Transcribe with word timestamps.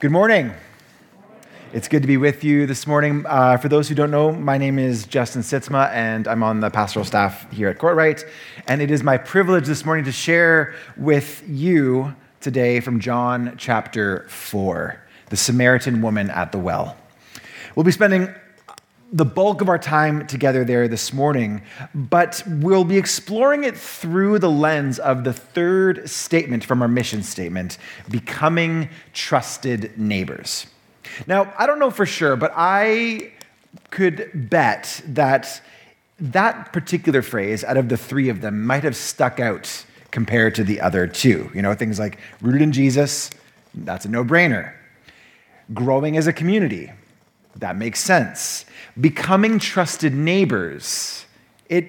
Good 0.00 0.12
morning. 0.12 0.54
It's 1.74 1.86
good 1.86 2.00
to 2.00 2.08
be 2.08 2.16
with 2.16 2.42
you 2.42 2.64
this 2.64 2.86
morning. 2.86 3.26
Uh, 3.28 3.58
for 3.58 3.68
those 3.68 3.86
who 3.86 3.94
don't 3.94 4.10
know, 4.10 4.32
my 4.32 4.56
name 4.56 4.78
is 4.78 5.04
Justin 5.04 5.42
Sitzma, 5.42 5.90
and 5.90 6.26
I'm 6.26 6.42
on 6.42 6.60
the 6.60 6.70
pastoral 6.70 7.04
staff 7.04 7.52
here 7.52 7.68
at 7.68 7.76
Courtright. 7.76 8.24
And 8.66 8.80
it 8.80 8.90
is 8.90 9.02
my 9.02 9.18
privilege 9.18 9.66
this 9.66 9.84
morning 9.84 10.06
to 10.06 10.12
share 10.12 10.74
with 10.96 11.44
you 11.46 12.16
today 12.40 12.80
from 12.80 12.98
John 12.98 13.56
chapter 13.58 14.26
4, 14.30 14.98
the 15.28 15.36
Samaritan 15.36 16.00
woman 16.00 16.30
at 16.30 16.50
the 16.50 16.58
well. 16.58 16.96
We'll 17.76 17.84
be 17.84 17.92
spending 17.92 18.34
the 19.12 19.24
bulk 19.24 19.60
of 19.60 19.68
our 19.68 19.78
time 19.78 20.26
together 20.26 20.64
there 20.64 20.86
this 20.86 21.12
morning, 21.12 21.62
but 21.94 22.42
we'll 22.46 22.84
be 22.84 22.96
exploring 22.96 23.64
it 23.64 23.76
through 23.76 24.38
the 24.38 24.50
lens 24.50 24.98
of 24.98 25.24
the 25.24 25.32
third 25.32 26.08
statement 26.08 26.64
from 26.64 26.80
our 26.80 26.88
mission 26.88 27.22
statement 27.22 27.78
becoming 28.08 28.88
trusted 29.12 29.98
neighbors. 29.98 30.66
Now, 31.26 31.52
I 31.58 31.66
don't 31.66 31.78
know 31.78 31.90
for 31.90 32.06
sure, 32.06 32.36
but 32.36 32.52
I 32.54 33.32
could 33.90 34.48
bet 34.50 35.02
that 35.06 35.60
that 36.20 36.72
particular 36.72 37.22
phrase 37.22 37.64
out 37.64 37.76
of 37.76 37.88
the 37.88 37.96
three 37.96 38.28
of 38.28 38.40
them 38.40 38.64
might 38.64 38.84
have 38.84 38.94
stuck 38.94 39.40
out 39.40 39.84
compared 40.10 40.54
to 40.56 40.64
the 40.64 40.80
other 40.80 41.06
two. 41.06 41.50
You 41.54 41.62
know, 41.62 41.74
things 41.74 41.98
like 41.98 42.18
rooted 42.40 42.62
in 42.62 42.72
Jesus, 42.72 43.30
that's 43.74 44.04
a 44.04 44.08
no 44.08 44.24
brainer. 44.24 44.74
Growing 45.72 46.16
as 46.16 46.26
a 46.26 46.32
community, 46.32 46.90
that 47.56 47.76
makes 47.76 48.00
sense. 48.00 48.64
Becoming 49.00 49.58
trusted 49.58 50.14
neighbors, 50.14 51.24
it, 51.68 51.88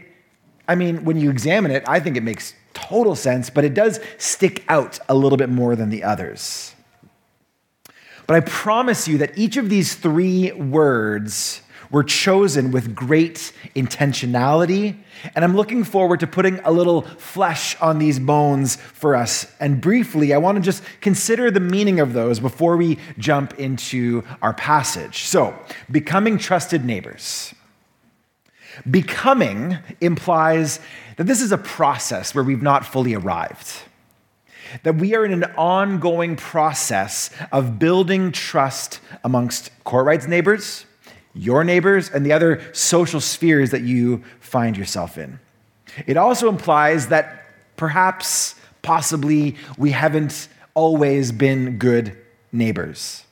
I 0.68 0.76
mean, 0.76 1.04
when 1.06 1.18
you 1.18 1.30
examine 1.30 1.72
it, 1.72 1.84
I 1.88 2.00
think 2.00 2.18
it 2.18 2.24
makes 2.24 2.54
total 2.74 3.16
sense, 3.16 3.50
but 3.50 3.64
it 3.64 3.74
does 3.74 4.00
stick 4.18 4.64
out 4.70 5.00
a 5.10 5.16
little 5.16 5.38
bit 5.38 5.50
more 5.50 5.76
than 5.76 5.90
the 5.90 6.04
others. 6.04 6.76
But 8.28 8.36
I 8.36 8.40
promise 8.42 9.08
you 9.08 9.18
that 9.18 9.38
each 9.38 9.58
of 9.58 9.70
these 9.70 9.96
three 9.96 10.52
words 10.54 11.62
were 11.92 12.04
chosen 12.04 12.72
with 12.72 12.96
great 12.96 13.52
intentionality. 13.76 14.98
And 15.36 15.46
I'm 15.46 15.56
looking 15.56 15.84
forward 15.84 16.22
to 16.22 16.28
putting 16.28 16.60
a 16.60 16.72
little 16.72 17.02
flesh 17.02 17.80
on 17.82 18.00
these 18.00 18.20
bones 18.20 18.78
for 18.78 19.16
us. 19.16 19.52
And 19.60 19.82
briefly, 19.82 20.34
I 20.34 20.38
want 20.38 20.56
to 20.56 20.62
just 20.62 20.84
consider 21.02 21.52
the 21.52 21.60
meaning 21.60 22.00
of 22.00 22.14
those 22.14 22.40
before 22.40 22.78
we 22.78 22.98
jump 23.18 23.60
into 23.60 24.24
our 24.42 24.54
passage. 24.54 25.24
So, 25.26 25.58
becoming 25.90 26.38
trusted 26.38 26.86
neighbors. 26.86 27.54
Becoming 28.90 29.78
implies 30.00 30.80
that 31.18 31.26
this 31.26 31.42
is 31.42 31.52
a 31.52 31.58
process 31.58 32.34
where 32.34 32.44
we've 32.44 32.62
not 32.62 32.86
fully 32.86 33.14
arrived 33.14 33.84
that 34.84 34.96
we 34.96 35.16
are 35.16 35.26
in 35.26 35.34
an 35.34 35.44
ongoing 35.58 36.36
process 36.36 37.30
of 37.52 37.80
building 37.80 38.32
trust 38.32 39.00
amongst 39.24 39.70
Courtright's 39.84 40.28
neighbors, 40.28 40.86
your 41.34 41.64
neighbors, 41.64 42.10
and 42.10 42.26
the 42.26 42.34
other 42.34 42.62
social 42.74 43.22
spheres 43.22 43.72
that 43.72 43.82
you 43.82 44.24
find 44.40 44.78
yourself 44.78 45.18
in. 45.18 45.40
It 46.08 46.18
also 46.18 46.50
implies 46.50 47.08
that 47.08 47.46
perhaps, 47.78 48.56
possibly, 48.82 49.56
we 49.78 49.92
haven't 49.92 50.48
always 50.74 51.32
been 51.32 51.78
good 51.78 52.18
neighbors. 52.52 53.26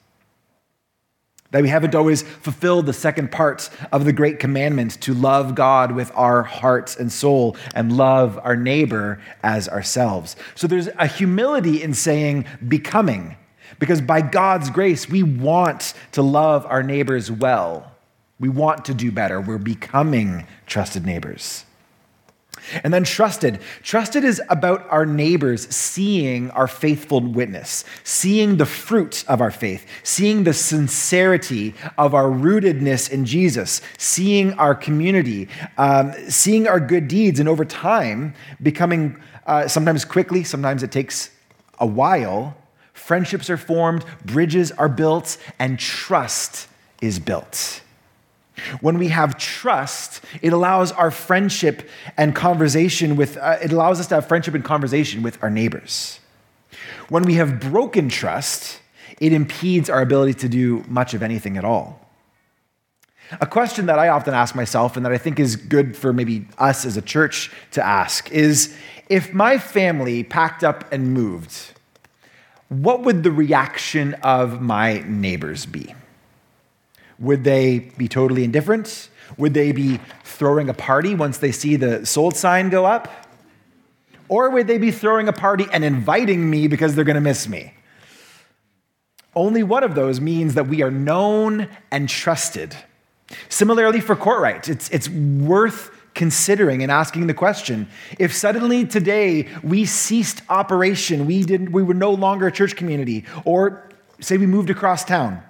That 1.52 1.64
we 1.64 1.70
haven't 1.70 1.96
always 1.96 2.22
fulfilled 2.22 2.86
the 2.86 2.94
second 2.94 3.32
part 3.32 3.70
of 3.92 4.06
the 4.06 4.14
great 4.14 4.40
commandment 4.40 5.02
to 5.02 5.14
love 5.16 5.56
God 5.56 5.94
with 5.94 6.12
our 6.14 6.44
hearts 6.44 6.96
and 6.96 7.12
soul 7.12 7.58
and 7.74 7.98
love 7.98 8.40
our 8.44 8.56
neighbor 8.56 9.20
as 9.42 9.68
ourselves. 9.68 10.36
So 10.54 10.68
there's 10.68 10.90
a 11.00 11.08
humility 11.08 11.82
in 11.82 11.96
saying 11.96 12.46
becoming, 12.68 13.36
because 13.80 14.00
by 14.00 14.22
God's 14.22 14.70
grace, 14.70 15.10
we 15.10 15.24
want 15.24 15.96
to 16.12 16.22
love 16.22 16.66
our 16.68 16.84
neighbors 16.84 17.32
well. 17.32 17.89
We 18.40 18.50
want 18.50 18.86
to 18.86 18.94
do 18.94 19.12
better. 19.12 19.42
We're 19.42 19.58
becoming 19.58 20.46
trusted 20.66 21.06
neighbors. 21.06 21.66
And 22.84 22.94
then 22.94 23.04
trusted. 23.04 23.60
Trusted 23.84 24.24
is 24.24 24.42
about 24.50 24.86
our 24.90 25.06
neighbors 25.06 25.68
seeing 25.74 26.52
our 26.52 26.68
faithful 26.68 27.22
witness, 27.22 27.86
seeing 28.04 28.58
the 28.58 28.66
fruit 28.66 29.24
of 29.28 29.42
our 29.42 29.52
faith, 29.52 29.86
seeing 30.04 30.44
the 30.44 30.54
sincerity 30.54 31.74
of 31.98 32.14
our 32.14 32.26
rootedness 32.26 33.10
in 33.10 33.26
Jesus, 33.26 33.82
seeing 33.98 34.54
our 34.54 34.76
community, 34.76 35.48
um, 35.78 36.14
seeing 36.28 36.68
our 36.68 36.80
good 36.80 37.08
deeds, 37.08 37.40
and 37.40 37.50
over 37.50 37.66
time, 37.66 38.34
becoming 38.62 39.20
uh, 39.46 39.68
sometimes 39.68 40.06
quickly, 40.06 40.44
sometimes 40.44 40.84
it 40.84 40.92
takes 40.92 41.32
a 41.80 41.88
while. 41.88 42.56
Friendships 42.94 43.50
are 43.50 43.58
formed, 43.58 44.06
bridges 44.26 44.72
are 44.74 44.90
built, 44.90 45.38
and 45.58 45.80
trust 45.80 46.68
is 47.02 47.18
built. 47.18 47.82
When 48.82 48.98
we 48.98 49.10
have 49.10 49.38
trust, 49.38 50.22
it 50.42 50.54
allows 50.54 50.92
our 50.92 51.12
friendship 51.12 51.90
and 52.18 52.36
conversation 52.36 53.16
with, 53.16 53.38
uh, 53.38 53.58
it 53.62 53.72
allows 53.72 54.00
us 54.00 54.08
to 54.08 54.16
have 54.16 54.28
friendship 54.28 54.54
and 54.54 54.64
conversation 54.64 55.24
with 55.24 55.42
our 55.44 55.50
neighbors. 55.50 56.20
When 57.10 57.24
we 57.24 57.36
have 57.36 57.60
broken 57.60 58.10
trust, 58.10 58.80
it 59.20 59.34
impedes 59.34 59.90
our 59.90 60.02
ability 60.02 60.36
to 60.36 60.50
do 60.50 60.84
much 60.88 61.14
of 61.14 61.24
anything 61.24 61.58
at 61.58 61.66
all. 61.66 62.06
A 63.42 63.46
question 63.46 63.86
that 63.86 64.00
I 64.00 64.08
often 64.10 64.34
ask 64.34 64.56
myself, 64.56 64.98
and 64.98 65.06
that 65.06 65.12
I 65.12 65.18
think 65.18 65.40
is 65.40 65.56
good 65.56 65.96
for 65.96 66.12
maybe 66.12 66.48
us 66.58 66.86
as 66.86 66.98
a 66.98 67.02
church 67.02 67.52
to 67.72 67.86
ask, 67.86 68.32
is 68.32 68.76
if 69.08 69.34
my 69.34 69.60
family 69.60 70.24
packed 70.24 70.64
up 70.64 70.92
and 70.92 71.14
moved, 71.14 71.74
what 72.70 73.02
would 73.02 73.24
the 73.24 73.32
reaction 73.32 74.16
of 74.16 74.62
my 74.62 75.04
neighbors 75.06 75.66
be? 75.66 75.94
Would 77.20 77.44
they 77.44 77.80
be 77.98 78.08
totally 78.08 78.44
indifferent? 78.44 79.10
Would 79.38 79.54
they 79.54 79.72
be 79.72 80.00
throwing 80.24 80.70
a 80.70 80.74
party 80.74 81.16
once 81.16 81.38
they 81.38 81.52
see 81.52 81.76
the 81.76 82.06
sold 82.06 82.36
sign 82.36 82.70
go 82.70 82.86
up? 82.86 83.08
Or 84.28 84.50
would 84.50 84.68
they 84.68 84.78
be 84.78 84.92
throwing 84.92 85.28
a 85.28 85.34
party 85.34 85.66
and 85.72 85.84
inviting 85.84 86.50
me 86.50 86.68
because 86.68 86.96
they're 86.96 87.04
going 87.04 87.16
to 87.16 87.22
miss 87.22 87.48
me? 87.48 87.74
Only 89.36 89.64
one 89.64 89.84
of 89.84 89.96
those 89.96 90.20
means 90.22 90.54
that 90.56 90.68
we 90.68 90.82
are 90.82 90.92
known 90.92 91.68
and 91.92 92.08
trusted. 92.08 92.76
Similarly, 93.48 94.02
for 94.02 94.16
Courtright, 94.16 94.70
it's, 94.70 94.90
it's 94.90 95.10
worth 95.10 95.92
considering 96.16 96.82
and 96.84 96.92
asking 96.92 97.28
the 97.28 97.34
question 97.34 97.88
if 98.18 98.34
suddenly 98.34 98.86
today 98.86 99.48
we 99.64 99.86
ceased 99.86 100.42
operation, 100.50 101.26
we, 101.26 101.44
didn't, 101.44 101.72
we 101.72 101.84
were 101.84 101.94
no 101.94 102.12
longer 102.12 102.48
a 102.48 102.52
church 102.52 102.76
community, 102.76 103.26
or 103.46 103.90
say 104.20 104.38
we 104.38 104.46
moved 104.46 104.70
across 104.70 105.06
town, 105.06 105.42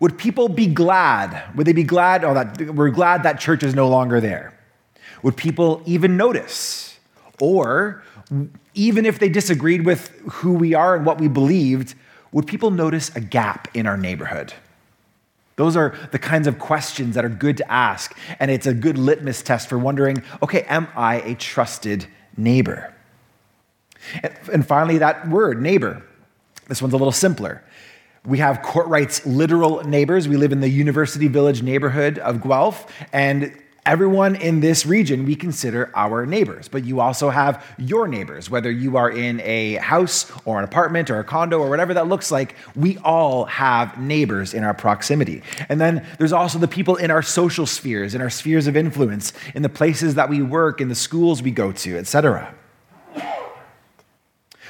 would 0.00 0.18
people 0.18 0.48
be 0.48 0.66
glad? 0.66 1.54
Would 1.54 1.66
they 1.66 1.72
be 1.72 1.84
glad? 1.84 2.24
Oh, 2.24 2.34
that 2.34 2.74
we're 2.74 2.90
glad 2.90 3.22
that 3.22 3.40
church 3.40 3.62
is 3.62 3.74
no 3.74 3.88
longer 3.88 4.20
there. 4.20 4.52
Would 5.22 5.36
people 5.36 5.82
even 5.86 6.16
notice? 6.16 6.98
Or 7.40 8.02
even 8.74 9.06
if 9.06 9.18
they 9.18 9.28
disagreed 9.28 9.84
with 9.84 10.08
who 10.26 10.54
we 10.54 10.74
are 10.74 10.96
and 10.96 11.06
what 11.06 11.20
we 11.20 11.28
believed, 11.28 11.94
would 12.32 12.46
people 12.46 12.70
notice 12.70 13.14
a 13.14 13.20
gap 13.20 13.68
in 13.74 13.86
our 13.86 13.96
neighborhood? 13.96 14.52
Those 15.56 15.74
are 15.74 15.94
the 16.12 16.18
kinds 16.18 16.46
of 16.46 16.58
questions 16.58 17.14
that 17.14 17.24
are 17.24 17.30
good 17.30 17.56
to 17.56 17.70
ask. 17.70 18.16
And 18.38 18.50
it's 18.50 18.66
a 18.66 18.74
good 18.74 18.98
litmus 18.98 19.42
test 19.42 19.68
for 19.68 19.78
wondering 19.78 20.22
okay, 20.42 20.62
am 20.62 20.88
I 20.94 21.20
a 21.22 21.34
trusted 21.34 22.06
neighbor? 22.36 22.92
And 24.52 24.66
finally, 24.66 24.98
that 24.98 25.28
word, 25.28 25.60
neighbor. 25.60 26.02
This 26.68 26.82
one's 26.82 26.94
a 26.94 26.96
little 26.96 27.12
simpler. 27.12 27.62
We 28.26 28.38
have 28.38 28.60
Courtright's 28.60 29.24
literal 29.24 29.84
neighbors. 29.84 30.26
We 30.26 30.36
live 30.36 30.50
in 30.50 30.58
the 30.58 30.68
University 30.68 31.28
Village 31.28 31.62
neighborhood 31.62 32.18
of 32.18 32.42
Guelph, 32.42 32.92
and 33.12 33.56
everyone 33.84 34.34
in 34.34 34.58
this 34.58 34.84
region 34.84 35.24
we 35.24 35.36
consider 35.36 35.92
our 35.94 36.26
neighbors. 36.26 36.66
But 36.66 36.84
you 36.84 36.98
also 36.98 37.30
have 37.30 37.64
your 37.78 38.08
neighbors, 38.08 38.50
whether 38.50 38.68
you 38.68 38.96
are 38.96 39.08
in 39.08 39.40
a 39.42 39.74
house 39.74 40.28
or 40.44 40.58
an 40.58 40.64
apartment 40.64 41.08
or 41.08 41.20
a 41.20 41.24
condo 41.24 41.60
or 41.60 41.70
whatever 41.70 41.94
that 41.94 42.08
looks 42.08 42.32
like, 42.32 42.56
we 42.74 42.98
all 42.98 43.44
have 43.44 43.96
neighbors 43.96 44.54
in 44.54 44.64
our 44.64 44.74
proximity. 44.74 45.44
And 45.68 45.80
then 45.80 46.04
there's 46.18 46.32
also 46.32 46.58
the 46.58 46.66
people 46.66 46.96
in 46.96 47.12
our 47.12 47.22
social 47.22 47.64
spheres, 47.64 48.12
in 48.12 48.20
our 48.20 48.30
spheres 48.30 48.66
of 48.66 48.76
influence, 48.76 49.32
in 49.54 49.62
the 49.62 49.68
places 49.68 50.16
that 50.16 50.28
we 50.28 50.42
work, 50.42 50.80
in 50.80 50.88
the 50.88 50.96
schools 50.96 51.42
we 51.42 51.52
go 51.52 51.70
to, 51.70 51.96
etc. 51.96 52.52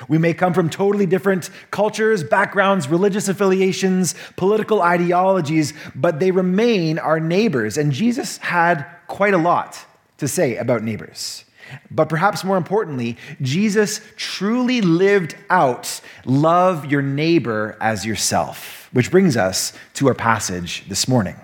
We 0.08 0.18
may 0.18 0.34
come 0.34 0.52
from 0.52 0.70
totally 0.70 1.06
different 1.06 1.50
cultures, 1.70 2.22
backgrounds, 2.22 2.88
religious 2.88 3.28
affiliations, 3.28 4.14
political 4.36 4.82
ideologies, 4.82 5.72
but 5.94 6.20
they 6.20 6.30
remain 6.30 6.98
our 6.98 7.20
neighbors. 7.20 7.76
And 7.76 7.92
Jesus 7.92 8.38
had 8.38 8.86
quite 9.06 9.34
a 9.34 9.38
lot 9.38 9.84
to 10.18 10.28
say 10.28 10.56
about 10.56 10.82
neighbors. 10.82 11.44
But 11.90 12.08
perhaps 12.08 12.44
more 12.44 12.56
importantly, 12.56 13.16
Jesus 13.42 14.00
truly 14.16 14.80
lived 14.80 15.36
out 15.50 16.00
love 16.24 16.86
your 16.86 17.02
neighbor 17.02 17.76
as 17.80 18.06
yourself, 18.06 18.88
which 18.92 19.10
brings 19.10 19.36
us 19.36 19.72
to 19.94 20.08
our 20.08 20.14
passage 20.14 20.88
this 20.88 21.08
morning. 21.08 21.36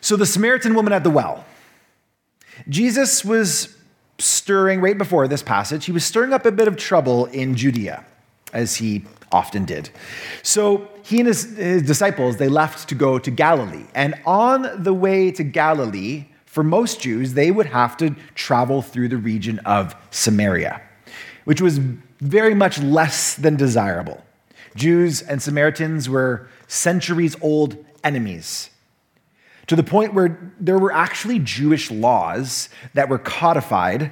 So, 0.00 0.16
the 0.16 0.26
Samaritan 0.26 0.74
woman 0.74 0.92
at 0.92 1.04
the 1.04 1.10
well. 1.10 1.44
Jesus 2.68 3.24
was 3.24 3.76
stirring, 4.18 4.80
right 4.80 4.98
before 4.98 5.28
this 5.28 5.42
passage, 5.42 5.84
he 5.84 5.92
was 5.92 6.04
stirring 6.04 6.32
up 6.32 6.44
a 6.44 6.52
bit 6.52 6.68
of 6.68 6.76
trouble 6.76 7.26
in 7.26 7.54
Judea. 7.54 8.04
as 8.52 8.76
he 8.76 9.04
often 9.30 9.66
did. 9.66 9.90
So 10.42 10.88
he 11.02 11.18
and 11.20 11.26
his, 11.26 11.54
his, 11.56 11.82
disciples, 11.82 12.38
they 12.38 12.48
left 12.48 12.88
to 12.88 12.94
go 12.94 13.18
to 13.18 13.30
Galilee. 13.30 13.84
And 13.94 14.14
on 14.24 14.82
the 14.82 14.94
way 14.94 15.30
to 15.32 15.42
Galilee, 15.42 16.26
for 16.46 16.64
most 16.64 17.00
Jews, 17.00 17.34
they 17.34 17.50
would 17.50 17.66
have 17.66 17.96
to 17.98 18.14
travel 18.34 18.80
through 18.80 19.08
the 19.08 19.18
region 19.18 19.58
of 19.60 19.94
Samaria, 20.10 20.80
which 21.44 21.60
was 21.60 21.78
very 22.20 22.54
much 22.54 22.78
less 22.78 23.34
than 23.34 23.56
desirable. 23.56 24.24
Jews 24.74 25.20
and 25.20 25.42
Samaritans 25.42 26.08
were 26.08 26.48
centuries 26.66 27.36
old 27.42 27.84
enemies 28.02 28.70
to 29.68 29.76
the 29.76 29.82
point 29.82 30.14
where 30.14 30.52
there 30.58 30.78
were 30.78 30.92
actually 30.92 31.38
Jewish 31.38 31.90
laws 31.90 32.68
that 32.94 33.08
were 33.08 33.18
codified 33.18 34.10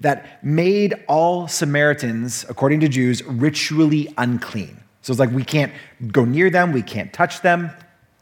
that 0.00 0.44
made 0.44 0.94
all 1.08 1.46
Samaritans, 1.48 2.44
according 2.48 2.80
to 2.80 2.88
Jews, 2.88 3.22
ritually 3.24 4.12
unclean. 4.18 4.82
So 5.02 5.12
it's 5.12 5.20
like 5.20 5.30
we 5.30 5.44
can't 5.44 5.72
go 6.08 6.24
near 6.24 6.50
them, 6.50 6.72
we 6.72 6.82
can't 6.82 7.12
touch 7.12 7.40
them, 7.40 7.70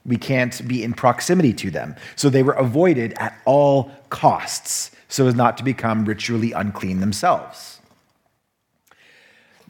we 0.04 0.16
can't 0.16 0.66
be 0.68 0.82
in 0.82 0.92
proximity 0.92 1.52
to 1.54 1.70
them. 1.70 1.96
So 2.16 2.30
they 2.30 2.42
were 2.42 2.52
avoided 2.52 3.14
at 3.14 3.40
all 3.44 3.90
costs 4.10 4.90
so 5.08 5.26
as 5.26 5.34
not 5.34 5.56
to 5.58 5.64
become 5.64 6.04
ritually 6.04 6.52
unclean 6.52 7.00
themselves. 7.00 7.77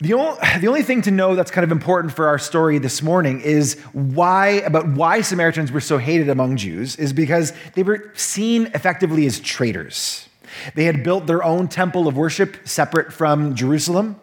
The 0.01 0.15
only, 0.15 0.39
the 0.61 0.69
only 0.69 0.83
thing 0.83 1.03
to 1.03 1.11
know 1.11 1.35
that's 1.35 1.51
kind 1.51 1.65
of 1.65 1.73
important 1.73 2.13
for 2.15 2.27
our 2.29 2.39
story 2.39 2.79
this 2.79 3.03
morning 3.03 3.41
is 3.41 3.79
why, 3.93 4.49
about 4.65 4.89
why 4.89 5.21
Samaritans 5.21 5.73
were 5.73 5.81
so 5.81 5.99
hated 5.99 6.29
among 6.29 6.57
Jews, 6.57 6.97
is 6.97 7.13
because 7.13 7.53
they 7.75 7.83
were 7.83 8.11
seen 8.15 8.67
effectively 8.75 9.27
as 9.27 9.41
traitors. 9.41 10.29
They 10.75 10.85
had 10.85 11.05
built 11.05 11.27
their 11.27 11.45
own 11.45 11.69
temple 11.69 12.09
of 12.09 12.17
worship 12.17 12.57
separate 12.67 13.13
from 13.13 13.55
Jerusalem. 13.55 14.19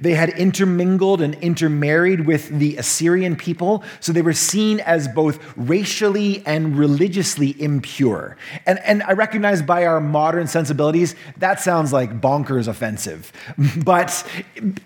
They 0.00 0.14
had 0.14 0.30
intermingled 0.30 1.20
and 1.20 1.34
intermarried 1.36 2.26
with 2.26 2.48
the 2.48 2.76
Assyrian 2.76 3.36
people, 3.36 3.82
so 4.00 4.12
they 4.12 4.22
were 4.22 4.32
seen 4.32 4.80
as 4.80 5.08
both 5.08 5.38
racially 5.56 6.42
and 6.46 6.76
religiously 6.76 7.60
impure. 7.60 8.36
And, 8.66 8.78
and 8.80 9.02
I 9.02 9.12
recognize 9.12 9.62
by 9.62 9.86
our 9.86 10.00
modern 10.00 10.46
sensibilities, 10.46 11.14
that 11.38 11.60
sounds 11.60 11.92
like 11.92 12.20
bonkers 12.20 12.68
offensive. 12.68 13.32
But 13.88 14.26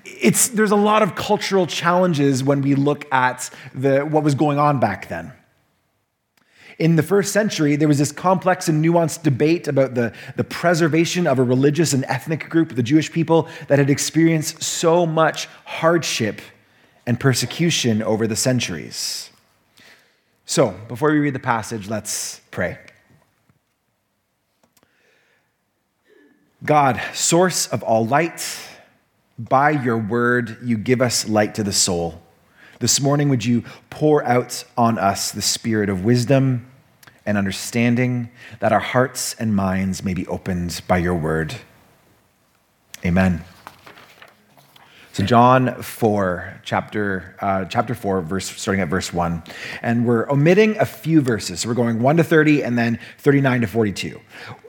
it's, 0.04 0.48
there's 0.48 0.70
a 0.70 0.76
lot 0.76 1.02
of 1.02 1.14
cultural 1.14 1.66
challenges 1.66 2.44
when 2.44 2.62
we 2.62 2.74
look 2.74 3.12
at 3.12 3.50
the, 3.74 4.00
what 4.00 4.22
was 4.22 4.34
going 4.34 4.58
on 4.58 4.80
back 4.80 5.08
then. 5.08 5.32
In 6.78 6.96
the 6.96 7.02
first 7.02 7.32
century, 7.32 7.76
there 7.76 7.88
was 7.88 7.98
this 7.98 8.12
complex 8.12 8.68
and 8.68 8.84
nuanced 8.84 9.22
debate 9.22 9.68
about 9.68 9.94
the, 9.94 10.12
the 10.36 10.44
preservation 10.44 11.26
of 11.26 11.38
a 11.38 11.42
religious 11.42 11.92
and 11.92 12.04
ethnic 12.06 12.48
group, 12.48 12.74
the 12.74 12.82
Jewish 12.82 13.12
people, 13.12 13.48
that 13.68 13.78
had 13.78 13.90
experienced 13.90 14.62
so 14.62 15.04
much 15.06 15.48
hardship 15.64 16.40
and 17.06 17.18
persecution 17.18 18.02
over 18.02 18.26
the 18.26 18.36
centuries. 18.36 19.30
So, 20.46 20.70
before 20.88 21.12
we 21.12 21.18
read 21.18 21.34
the 21.34 21.40
passage, 21.40 21.88
let's 21.88 22.40
pray. 22.50 22.78
God, 26.64 27.02
source 27.12 27.66
of 27.66 27.82
all 27.82 28.06
light, 28.06 28.40
by 29.38 29.70
your 29.70 29.98
word, 29.98 30.58
you 30.62 30.76
give 30.76 31.02
us 31.02 31.28
light 31.28 31.56
to 31.56 31.64
the 31.64 31.72
soul. 31.72 32.21
This 32.82 33.00
morning, 33.00 33.28
would 33.28 33.44
you 33.44 33.62
pour 33.90 34.24
out 34.24 34.64
on 34.76 34.98
us 34.98 35.30
the 35.30 35.40
spirit 35.40 35.88
of 35.88 36.04
wisdom 36.04 36.66
and 37.24 37.38
understanding, 37.38 38.28
that 38.58 38.72
our 38.72 38.80
hearts 38.80 39.34
and 39.34 39.54
minds 39.54 40.02
may 40.02 40.14
be 40.14 40.26
opened 40.26 40.80
by 40.88 40.98
your 40.98 41.14
word? 41.14 41.54
Amen. 43.06 43.44
So 45.12 45.22
John 45.24 45.82
4, 45.82 46.60
chapter, 46.62 47.36
uh, 47.40 47.66
chapter 47.66 47.94
4, 47.94 48.22
verse, 48.22 48.46
starting 48.46 48.80
at 48.80 48.88
verse 48.88 49.12
1. 49.12 49.42
And 49.82 50.06
we're 50.06 50.30
omitting 50.30 50.78
a 50.78 50.86
few 50.86 51.20
verses. 51.20 51.60
So 51.60 51.68
we're 51.68 51.74
going 51.74 52.00
1 52.00 52.16
to 52.16 52.24
30 52.24 52.64
and 52.64 52.78
then 52.78 52.98
39 53.18 53.60
to 53.60 53.66
42. 53.66 54.18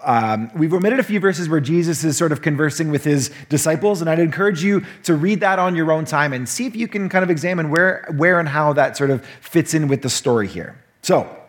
Um, 0.04 0.52
we've 0.54 0.74
omitted 0.74 1.00
a 1.00 1.04
few 1.04 1.22
verses 1.22 1.48
where 1.48 1.62
Jesus 1.62 2.04
is 2.04 2.18
sort 2.18 2.34
of 2.34 2.42
conversing 2.42 2.92
with 2.92 3.06
his 3.06 3.32
disciples, 3.48 4.02
and 4.02 4.10
I'd 4.10 4.20
encourage 4.20 4.62
you 4.62 4.84
to 5.04 5.16
read 5.16 5.40
that 5.40 5.60
on 5.60 5.78
your 5.78 5.94
own 5.94 6.04
time 6.04 6.34
and 6.34 6.48
see 6.50 6.66
if 6.66 6.76
you 6.76 6.90
can 6.90 7.08
kind 7.08 7.24
of 7.24 7.30
examine 7.30 7.70
where, 7.70 8.06
where 8.18 8.38
and 8.38 8.50
how 8.50 8.74
that 8.74 8.98
sort 8.98 9.12
of 9.12 9.26
fits 9.40 9.74
in 9.74 9.88
with 9.88 10.02
the 10.02 10.10
story 10.10 10.50
here. 10.50 10.76
So, 11.04 11.43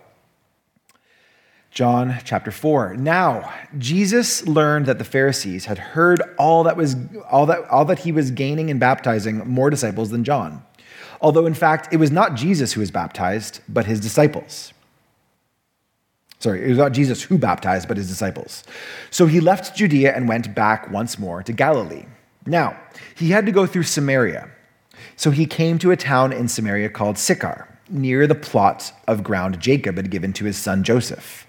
John 1.74 2.20
chapter 2.22 2.52
4. 2.52 2.96
Now, 2.96 3.52
Jesus 3.78 4.46
learned 4.46 4.86
that 4.86 4.98
the 4.98 5.04
Pharisees 5.04 5.64
had 5.64 5.76
heard 5.76 6.22
all 6.38 6.62
that, 6.62 6.76
was, 6.76 6.94
all, 7.28 7.46
that, 7.46 7.68
all 7.68 7.84
that 7.86 7.98
he 7.98 8.12
was 8.12 8.30
gaining 8.30 8.70
and 8.70 8.78
baptizing 8.78 9.38
more 9.38 9.70
disciples 9.70 10.10
than 10.10 10.22
John. 10.22 10.64
Although, 11.20 11.46
in 11.46 11.54
fact, 11.54 11.92
it 11.92 11.96
was 11.96 12.12
not 12.12 12.36
Jesus 12.36 12.72
who 12.72 12.80
was 12.80 12.92
baptized, 12.92 13.60
but 13.68 13.86
his 13.86 13.98
disciples. 13.98 14.72
Sorry, 16.38 16.64
it 16.64 16.68
was 16.68 16.78
not 16.78 16.92
Jesus 16.92 17.22
who 17.22 17.38
baptized, 17.38 17.88
but 17.88 17.96
his 17.96 18.08
disciples. 18.08 18.62
So 19.10 19.26
he 19.26 19.40
left 19.40 19.76
Judea 19.76 20.14
and 20.14 20.28
went 20.28 20.54
back 20.54 20.88
once 20.92 21.18
more 21.18 21.42
to 21.42 21.52
Galilee. 21.52 22.04
Now, 22.46 22.78
he 23.16 23.30
had 23.30 23.46
to 23.46 23.52
go 23.52 23.66
through 23.66 23.82
Samaria. 23.82 24.48
So 25.16 25.32
he 25.32 25.44
came 25.46 25.80
to 25.80 25.90
a 25.90 25.96
town 25.96 26.32
in 26.32 26.46
Samaria 26.46 26.90
called 26.90 27.18
Sychar, 27.18 27.66
near 27.88 28.28
the 28.28 28.34
plot 28.36 28.92
of 29.08 29.24
ground 29.24 29.58
Jacob 29.58 29.96
had 29.96 30.10
given 30.10 30.32
to 30.34 30.44
his 30.44 30.56
son 30.56 30.84
Joseph. 30.84 31.48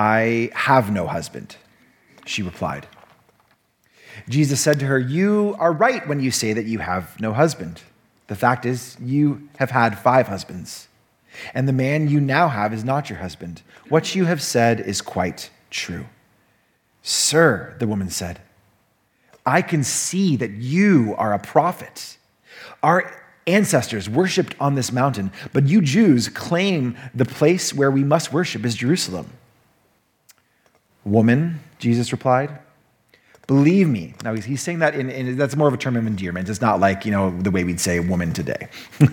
I 0.00 0.48
have 0.54 0.90
no 0.90 1.06
husband, 1.06 1.56
she 2.24 2.42
replied. 2.42 2.86
Jesus 4.30 4.58
said 4.58 4.80
to 4.80 4.86
her, 4.86 4.98
You 4.98 5.54
are 5.58 5.74
right 5.74 6.08
when 6.08 6.20
you 6.20 6.30
say 6.30 6.54
that 6.54 6.64
you 6.64 6.78
have 6.78 7.20
no 7.20 7.34
husband. 7.34 7.82
The 8.28 8.34
fact 8.34 8.64
is, 8.64 8.96
you 8.98 9.50
have 9.58 9.72
had 9.72 9.98
five 9.98 10.28
husbands, 10.28 10.88
and 11.52 11.68
the 11.68 11.74
man 11.74 12.08
you 12.08 12.18
now 12.18 12.48
have 12.48 12.72
is 12.72 12.82
not 12.82 13.10
your 13.10 13.18
husband. 13.18 13.60
What 13.90 14.14
you 14.14 14.24
have 14.24 14.40
said 14.40 14.80
is 14.80 15.02
quite 15.02 15.50
true. 15.68 16.06
Sir, 17.02 17.76
the 17.78 17.86
woman 17.86 18.08
said, 18.08 18.40
I 19.44 19.60
can 19.60 19.84
see 19.84 20.34
that 20.36 20.52
you 20.52 21.14
are 21.18 21.34
a 21.34 21.38
prophet. 21.38 22.16
Our 22.82 23.22
ancestors 23.46 24.08
worshiped 24.08 24.54
on 24.58 24.76
this 24.76 24.92
mountain, 24.92 25.30
but 25.52 25.66
you 25.66 25.82
Jews 25.82 26.30
claim 26.30 26.96
the 27.14 27.26
place 27.26 27.74
where 27.74 27.90
we 27.90 28.02
must 28.02 28.32
worship 28.32 28.64
is 28.64 28.74
Jerusalem. 28.74 29.30
Woman, 31.04 31.60
Jesus 31.78 32.12
replied, 32.12 32.58
Believe 33.46 33.88
me. 33.88 34.14
Now, 34.22 34.34
he's, 34.34 34.62
saying 34.62 34.78
that 34.78 34.94
in, 34.94 35.10
in, 35.10 35.36
that's 35.36 35.56
more 35.56 35.66
of 35.66 35.74
a 35.74 35.76
term 35.76 35.96
of 35.96 36.06
endearment. 36.06 36.48
It's 36.48 36.60
not 36.60 36.78
like, 36.78 37.04
you 37.04 37.10
know, 37.10 37.36
the 37.40 37.50
way 37.50 37.64
we'd 37.64 37.80
say 37.80 37.98
woman 37.98 38.32
today. 38.32 38.68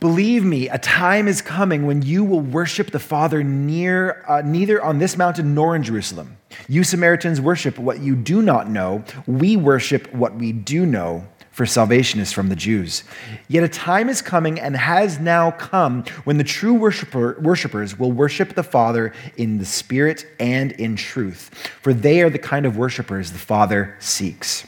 Believe 0.00 0.44
me, 0.44 0.68
a 0.68 0.78
time 0.78 1.28
is 1.28 1.40
coming 1.40 1.86
when 1.86 2.02
you 2.02 2.24
will 2.24 2.40
worship 2.40 2.90
the 2.90 2.98
Father 2.98 3.44
near, 3.44 4.24
uh, 4.28 4.42
neither 4.44 4.82
on 4.82 4.98
this 4.98 5.16
mountain 5.16 5.54
nor 5.54 5.76
in 5.76 5.84
Jerusalem. 5.84 6.36
You 6.68 6.82
Samaritans 6.82 7.40
worship 7.40 7.78
what 7.78 8.00
you 8.00 8.16
do 8.16 8.42
not 8.42 8.68
know. 8.68 9.04
We 9.26 9.56
worship 9.56 10.12
what 10.12 10.34
we 10.34 10.52
do 10.52 10.84
know, 10.84 11.24
for 11.54 11.64
salvation 11.66 12.18
is 12.18 12.32
from 12.32 12.48
the 12.48 12.56
Jews. 12.56 13.04
Yet 13.46 13.62
a 13.62 13.68
time 13.68 14.08
is 14.08 14.20
coming 14.20 14.58
and 14.58 14.76
has 14.76 15.20
now 15.20 15.52
come 15.52 16.02
when 16.24 16.36
the 16.36 16.42
true 16.42 16.74
worshiper, 16.74 17.38
worshipers 17.40 17.96
will 17.96 18.10
worship 18.10 18.56
the 18.56 18.64
Father 18.64 19.12
in 19.36 19.58
the 19.58 19.64
Spirit 19.64 20.26
and 20.40 20.72
in 20.72 20.96
truth, 20.96 21.54
for 21.80 21.94
they 21.94 22.22
are 22.22 22.30
the 22.30 22.40
kind 22.40 22.66
of 22.66 22.76
worshipers 22.76 23.30
the 23.30 23.38
Father 23.38 23.96
seeks. 24.00 24.66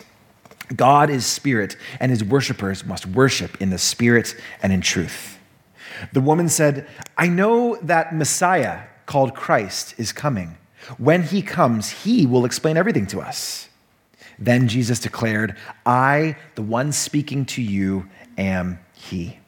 God 0.77 1.11
is 1.11 1.27
spirit, 1.27 1.77
and 1.99 2.11
his 2.11 2.23
worshipers 2.23 2.85
must 2.85 3.05
worship 3.05 3.61
in 3.61 3.71
the 3.71 3.79
spirit 3.79 4.37
and 4.63 4.73
in 4.73 4.81
truth. 4.81 5.39
The 6.13 6.21
woman 6.21 6.49
said, 6.49 6.87
I 7.17 7.27
know 7.27 7.79
that 7.83 8.15
Messiah, 8.15 8.83
called 9.07 9.35
Christ, 9.35 9.95
is 9.99 10.13
coming. 10.13 10.57
When 10.99 11.25
he 11.25 11.43
comes, 11.43 11.91
he 11.91 12.27
will 12.27 12.45
explain 12.45 12.77
everything 12.77 13.07
to 13.09 13.21
us. 13.21 13.66
Then 14.39 14.69
Jesus 14.69 15.01
declared, 15.01 15.57
I, 15.85 16.37
the 16.55 16.63
one 16.63 16.93
speaking 16.93 17.45
to 17.47 17.63
you, 17.63 18.09
am 18.37 18.79
he. 18.93 19.39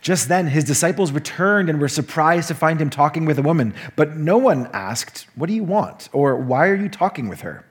Just 0.00 0.28
then, 0.28 0.46
his 0.46 0.64
disciples 0.64 1.12
returned 1.12 1.68
and 1.68 1.80
were 1.80 1.88
surprised 1.88 2.48
to 2.48 2.54
find 2.54 2.80
him 2.80 2.88
talking 2.88 3.26
with 3.26 3.38
a 3.38 3.42
woman, 3.42 3.74
but 3.96 4.16
no 4.16 4.38
one 4.38 4.68
asked, 4.72 5.26
What 5.34 5.48
do 5.48 5.52
you 5.52 5.64
want? 5.64 6.08
or 6.12 6.36
Why 6.36 6.68
are 6.68 6.74
you 6.74 6.88
talking 6.88 7.28
with 7.28 7.42
her? 7.42 7.64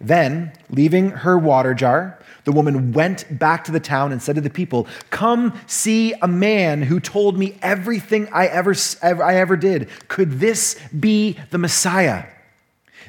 Then, 0.00 0.52
leaving 0.68 1.10
her 1.10 1.38
water 1.38 1.72
jar, 1.72 2.18
the 2.44 2.52
woman 2.52 2.92
went 2.92 3.38
back 3.38 3.64
to 3.64 3.72
the 3.72 3.80
town 3.80 4.12
and 4.12 4.20
said 4.20 4.34
to 4.34 4.42
the 4.42 4.50
people, 4.50 4.86
Come 5.08 5.58
see 5.66 6.12
a 6.20 6.28
man 6.28 6.82
who 6.82 7.00
told 7.00 7.38
me 7.38 7.58
everything 7.62 8.28
I 8.30 8.46
ever, 8.46 8.74
I 9.02 9.36
ever 9.36 9.56
did. 9.56 9.88
Could 10.08 10.40
this 10.40 10.78
be 10.88 11.38
the 11.50 11.58
Messiah? 11.58 12.26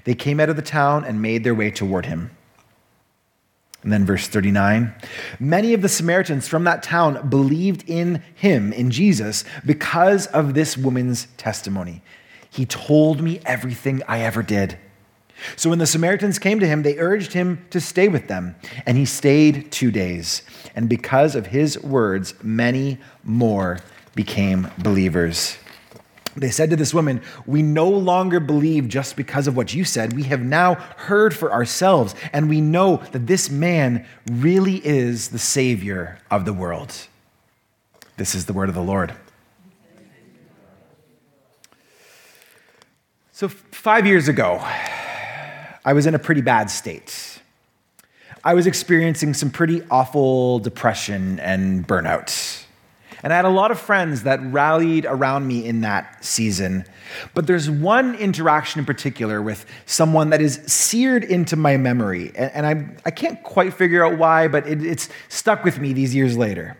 They 0.06 0.16
came 0.16 0.40
out 0.40 0.50
of 0.50 0.56
the 0.56 0.62
town 0.62 1.04
and 1.04 1.22
made 1.22 1.44
their 1.44 1.54
way 1.54 1.70
toward 1.70 2.06
him. 2.06 2.32
And 3.84 3.94
then 3.94 4.06
verse 4.06 4.28
39 4.28 4.96
Many 5.40 5.74
of 5.74 5.82
the 5.82 5.90
Samaritans 5.90 6.48
from 6.48 6.64
that 6.64 6.82
town 6.82 7.30
believed 7.30 7.88
in 7.88 8.24
him, 8.34 8.74
in 8.74 8.90
Jesus, 8.90 9.44
because 9.66 10.26
of 10.28 10.54
this 10.54 10.78
woman's 10.78 11.28
testimony. 11.38 12.02
He 12.50 12.66
told 12.66 13.22
me 13.22 13.42
everything 13.46 14.02
I 14.08 14.22
ever 14.22 14.42
did. 14.42 14.80
So 15.56 15.70
when 15.70 15.80
the 15.80 15.86
Samaritans 15.86 16.40
came 16.40 16.60
to 16.62 16.68
him, 16.68 16.84
they 16.84 16.98
urged 16.98 17.34
him 17.34 17.66
to 17.70 17.82
stay 17.82 18.08
with 18.08 18.28
them. 18.28 18.56
And 18.86 18.98
he 18.98 19.06
stayed 19.06 19.72
two 19.72 19.92
days. 19.92 20.42
And 20.76 20.88
because 20.88 21.36
of 21.36 21.48
his 21.48 21.80
words, 21.84 22.34
many 22.42 22.98
more 23.24 23.80
became 24.16 24.72
believers. 24.78 25.58
They 26.36 26.52
said 26.52 26.70
to 26.72 26.76
this 26.76 26.94
woman, 26.94 27.22
We 27.46 27.62
no 27.62 27.90
longer 27.90 28.40
believe 28.40 28.88
just 28.88 29.16
because 29.16 29.48
of 29.48 29.56
what 29.56 29.74
you 29.74 29.86
said. 29.86 30.14
We 30.14 30.24
have 30.24 30.42
now 30.42 30.76
heard 30.76 31.34
for 31.34 31.52
ourselves, 31.52 32.14
and 32.34 32.50
we 32.50 32.60
know 32.60 32.98
that 33.12 33.28
this 33.28 33.50
man 33.50 34.06
really 34.30 34.86
is 34.86 35.30
the 35.30 35.40
Savior 35.40 36.20
of 36.30 36.46
the 36.46 36.54
world. 36.54 36.94
This 38.18 38.36
is 38.36 38.46
the 38.46 38.54
word 38.54 38.70
of 38.70 38.76
the 38.76 38.82
Lord. 38.82 39.14
So, 43.32 43.50
five 43.50 44.08
years 44.08 44.30
ago, 44.30 44.62
I 45.84 45.94
was 45.94 46.06
in 46.06 46.16
a 46.16 46.20
pretty 46.20 46.42
bad 46.42 46.70
state. 46.70 47.40
I 48.44 48.54
was 48.54 48.68
experiencing 48.68 49.34
some 49.34 49.50
pretty 49.50 49.82
awful 49.90 50.60
depression 50.60 51.40
and 51.40 51.86
burnout. 51.88 52.55
And 53.24 53.34
I 53.34 53.36
had 53.36 53.46
a 53.46 53.50
lot 53.50 53.72
of 53.72 53.80
friends 53.80 54.24
that 54.24 54.40
rallied 54.44 55.06
around 55.06 55.48
me 55.48 55.66
in 55.66 55.82
that 55.82 56.24
season. 56.24 56.86
But 57.34 57.48
there's 57.48 57.70
one 57.70 58.16
interaction 58.16 58.80
in 58.80 58.86
particular 58.86 59.42
with 59.42 59.66
someone 59.86 60.30
that 60.32 60.42
is 60.42 60.62
seared 60.66 61.24
into 61.24 61.56
my 61.56 61.78
memory. 61.78 62.32
And, 62.36 62.66
I, 62.66 62.98
I 63.06 63.12
can't 63.12 63.42
quite 63.44 63.74
figure 63.74 64.06
out 64.06 64.18
why, 64.18 64.48
but 64.48 64.68
it, 64.68 64.84
it's 64.84 65.10
stuck 65.30 65.64
with 65.64 65.80
me 65.80 65.94
these 65.94 66.14
years 66.14 66.38
later. 66.38 66.78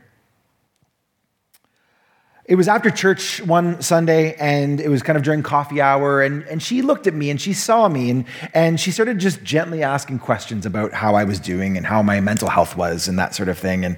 It 2.48 2.56
was 2.56 2.68
after 2.68 2.92
church 2.92 3.42
one 3.42 3.82
Sunday, 3.82 4.36
and 4.36 4.80
it 4.80 4.90
was 4.90 5.02
kind 5.02 5.18
of 5.18 5.24
during 5.24 5.42
coffee 5.42 5.82
hour, 5.82 6.22
and, 6.22 6.44
and 6.44 6.62
she 6.62 6.84
looked 6.84 7.08
at 7.08 7.16
me 7.16 7.32
and 7.32 7.42
she 7.42 7.54
saw 7.54 7.88
me, 7.88 8.12
and, 8.12 8.26
and 8.54 8.80
she 8.80 8.92
started 8.92 9.18
just 9.18 9.44
gently 9.44 9.82
asking 9.82 10.20
questions 10.20 10.64
about 10.64 10.94
how 10.94 11.16
I 11.16 11.24
was 11.24 11.40
doing 11.40 11.76
and 11.76 11.88
how 11.88 12.04
my 12.04 12.20
mental 12.22 12.48
health 12.48 12.78
was 12.78 13.08
and 13.08 13.18
that 13.18 13.34
sort 13.34 13.50
of 13.50 13.58
thing. 13.58 13.84
And, 13.84 13.98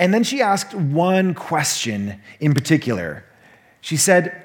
and 0.00 0.14
then 0.14 0.24
she 0.24 0.40
asked 0.40 0.74
one 0.74 1.34
question 1.34 2.18
in 2.40 2.54
particular. 2.54 3.22
She 3.82 3.98
said, 3.98 4.42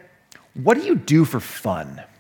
What 0.54 0.76
do 0.76 0.84
you 0.84 0.96
do 0.96 1.24
for 1.26 1.40
fun? 1.40 2.04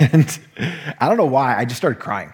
And 0.00 0.40
I 0.98 1.06
don't 1.06 1.16
know 1.16 1.24
why, 1.26 1.56
I 1.56 1.64
just 1.64 1.76
started 1.76 2.00
crying. 2.00 2.32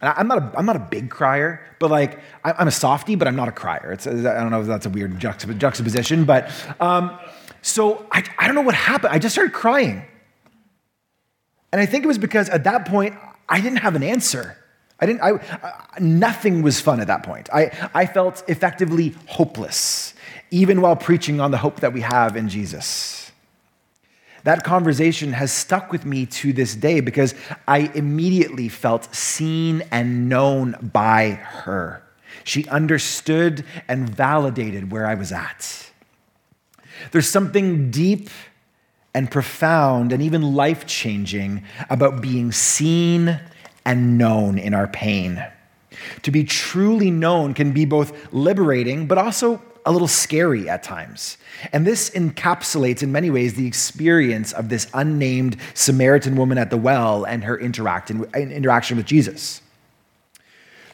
I'm 0.00 0.26
not, 0.26 0.38
a, 0.38 0.52
I'm 0.56 0.64
not 0.64 0.76
a 0.76 0.86
big 0.90 1.10
crier, 1.10 1.60
but 1.78 1.90
like, 1.90 2.18
I'm 2.42 2.66
a 2.66 2.70
softie, 2.70 3.14
but 3.14 3.28
I'm 3.28 3.36
not 3.36 3.48
a 3.48 3.52
crier. 3.52 3.92
It's, 3.92 4.06
I 4.06 4.12
don't 4.12 4.50
know 4.50 4.62
if 4.62 4.66
that's 4.66 4.86
a 4.86 4.90
weird 4.90 5.18
juxtaposition, 5.18 6.24
but 6.24 6.50
um, 6.80 7.18
so 7.60 8.06
I, 8.10 8.24
I 8.38 8.46
don't 8.46 8.54
know 8.54 8.62
what 8.62 8.74
happened. 8.74 9.12
I 9.12 9.18
just 9.18 9.34
started 9.34 9.52
crying. 9.52 10.02
And 11.72 11.80
I 11.80 11.84
think 11.84 12.04
it 12.04 12.08
was 12.08 12.18
because 12.18 12.48
at 12.48 12.64
that 12.64 12.86
point, 12.86 13.16
I 13.48 13.60
didn't 13.60 13.78
have 13.78 13.94
an 13.96 14.02
answer. 14.02 14.56
I 15.00 15.06
didn't, 15.06 15.22
I, 15.22 15.98
nothing 15.98 16.62
was 16.62 16.80
fun 16.80 17.00
at 17.00 17.08
that 17.08 17.22
point. 17.22 17.48
I, 17.52 17.70
I 17.94 18.06
felt 18.06 18.42
effectively 18.48 19.14
hopeless, 19.26 20.14
even 20.50 20.80
while 20.80 20.96
preaching 20.96 21.40
on 21.40 21.50
the 21.50 21.58
hope 21.58 21.80
that 21.80 21.92
we 21.92 22.00
have 22.00 22.36
in 22.36 22.48
Jesus. 22.48 23.32
That 24.44 24.62
conversation 24.62 25.32
has 25.32 25.50
stuck 25.50 25.90
with 25.90 26.04
me 26.04 26.26
to 26.26 26.52
this 26.52 26.76
day 26.76 27.00
because 27.00 27.34
I 27.66 27.90
immediately 27.94 28.68
felt 28.68 29.12
seen 29.14 29.82
and 29.90 30.28
known 30.28 30.76
by 30.92 31.30
her. 31.30 32.02
She 32.44 32.68
understood 32.68 33.64
and 33.88 34.08
validated 34.08 34.92
where 34.92 35.06
I 35.06 35.14
was 35.14 35.32
at. 35.32 35.90
There's 37.10 37.28
something 37.28 37.90
deep 37.90 38.28
and 39.14 39.30
profound 39.30 40.12
and 40.12 40.22
even 40.22 40.54
life 40.54 40.86
changing 40.86 41.64
about 41.88 42.20
being 42.20 42.52
seen 42.52 43.40
and 43.84 44.18
known 44.18 44.58
in 44.58 44.74
our 44.74 44.86
pain. 44.86 45.44
To 46.22 46.30
be 46.30 46.44
truly 46.44 47.10
known 47.10 47.54
can 47.54 47.72
be 47.72 47.84
both 47.84 48.32
liberating, 48.32 49.06
but 49.06 49.18
also 49.18 49.60
a 49.86 49.92
little 49.92 50.08
scary 50.08 50.68
at 50.68 50.82
times. 50.82 51.36
And 51.72 51.86
this 51.86 52.10
encapsulates, 52.10 53.02
in 53.02 53.12
many 53.12 53.30
ways, 53.30 53.54
the 53.54 53.66
experience 53.66 54.52
of 54.52 54.68
this 54.68 54.88
unnamed 54.94 55.56
Samaritan 55.74 56.36
woman 56.36 56.58
at 56.58 56.70
the 56.70 56.76
well 56.76 57.24
and 57.24 57.44
her 57.44 57.58
interaction 57.58 58.18
with 58.18 59.06
Jesus. 59.06 59.60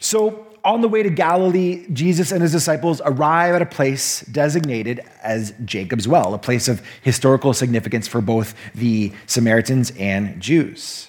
So, 0.01 0.47
on 0.63 0.83
the 0.83 0.89
way 0.89 1.03
to 1.03 1.09
Galilee, 1.09 1.87
Jesus 1.91 2.33
and 2.33 2.43
his 2.43 2.53
disciples 2.53 3.01
arrive 3.05 3.55
at 3.55 3.63
a 3.63 3.67
place 3.67 4.21
designated 4.23 5.01
as 5.23 5.55
Jacob's 5.65 6.07
Well, 6.07 6.35
a 6.35 6.39
place 6.39 6.69
of 6.69 6.83
historical 7.01 7.55
significance 7.55 8.07
for 8.07 8.21
both 8.21 8.55
the 8.75 9.13
Samaritans 9.27 9.91
and 9.99 10.39
Jews. 10.41 11.09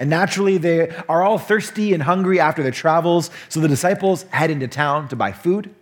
And 0.00 0.08
naturally, 0.08 0.56
they 0.56 0.88
are 1.10 1.22
all 1.22 1.36
thirsty 1.36 1.92
and 1.92 2.02
hungry 2.02 2.40
after 2.40 2.62
their 2.62 2.72
travels. 2.72 3.30
So 3.50 3.60
the 3.60 3.68
disciples 3.68 4.22
head 4.30 4.50
into 4.50 4.66
town 4.66 5.08
to 5.08 5.16
buy 5.16 5.32
food. 5.32 5.74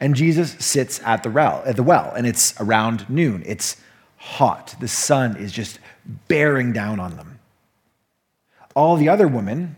And 0.00 0.14
Jesus 0.14 0.52
sits 0.58 1.00
at 1.04 1.22
the 1.22 1.30
well, 1.30 1.62
at 1.66 1.76
the 1.76 1.82
well, 1.82 2.12
and 2.16 2.26
it's 2.26 2.58
around 2.60 3.08
noon. 3.10 3.42
It's 3.46 3.76
hot. 4.16 4.74
The 4.80 4.88
sun 4.88 5.36
is 5.36 5.52
just 5.52 5.78
bearing 6.26 6.72
down 6.72 6.98
on 6.98 7.16
them. 7.16 7.38
All 8.74 8.96
the 8.96 9.10
other 9.10 9.28
women 9.28 9.76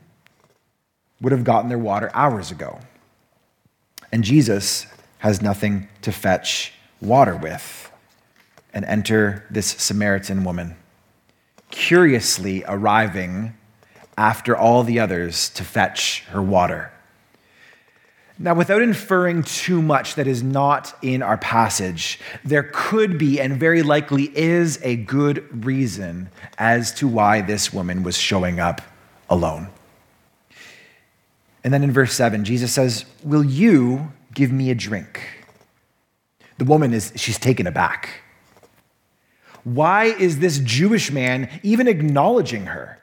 would 1.20 1.32
have 1.32 1.44
gotten 1.44 1.68
their 1.68 1.78
water 1.78 2.10
hours 2.14 2.50
ago. 2.52 2.78
And 4.12 4.22
Jesus 4.22 4.86
has 5.18 5.42
nothing 5.42 5.88
to 6.02 6.12
fetch 6.12 6.72
water 7.00 7.36
with. 7.36 7.90
And 8.72 8.84
enter 8.84 9.44
this 9.50 9.66
Samaritan 9.66 10.44
woman, 10.44 10.76
curiously 11.72 12.62
arriving 12.68 13.54
after 14.16 14.56
all 14.56 14.82
the 14.82 14.98
others 15.00 15.48
to 15.50 15.64
fetch 15.64 16.24
her 16.30 16.42
water. 16.42 16.92
Now, 18.42 18.54
without 18.54 18.80
inferring 18.80 19.42
too 19.42 19.82
much 19.82 20.14
that 20.14 20.26
is 20.26 20.42
not 20.42 20.96
in 21.02 21.22
our 21.22 21.36
passage, 21.36 22.18
there 22.42 22.70
could 22.72 23.18
be 23.18 23.38
and 23.38 23.60
very 23.60 23.82
likely 23.82 24.34
is 24.34 24.80
a 24.82 24.96
good 24.96 25.64
reason 25.64 26.30
as 26.56 26.90
to 26.94 27.06
why 27.06 27.42
this 27.42 27.70
woman 27.70 28.02
was 28.02 28.16
showing 28.16 28.58
up 28.58 28.80
alone. 29.28 29.68
And 31.62 31.74
then 31.74 31.84
in 31.84 31.92
verse 31.92 32.14
7, 32.14 32.44
Jesus 32.44 32.72
says, 32.72 33.04
Will 33.22 33.44
you 33.44 34.10
give 34.32 34.50
me 34.50 34.70
a 34.70 34.74
drink? 34.74 35.20
The 36.56 36.64
woman 36.64 36.94
is, 36.94 37.12
she's 37.16 37.38
taken 37.38 37.66
aback. 37.66 38.22
Why 39.64 40.04
is 40.04 40.38
this 40.38 40.58
Jewish 40.60 41.10
man 41.10 41.50
even 41.62 41.88
acknowledging 41.88 42.66
her? 42.66 42.99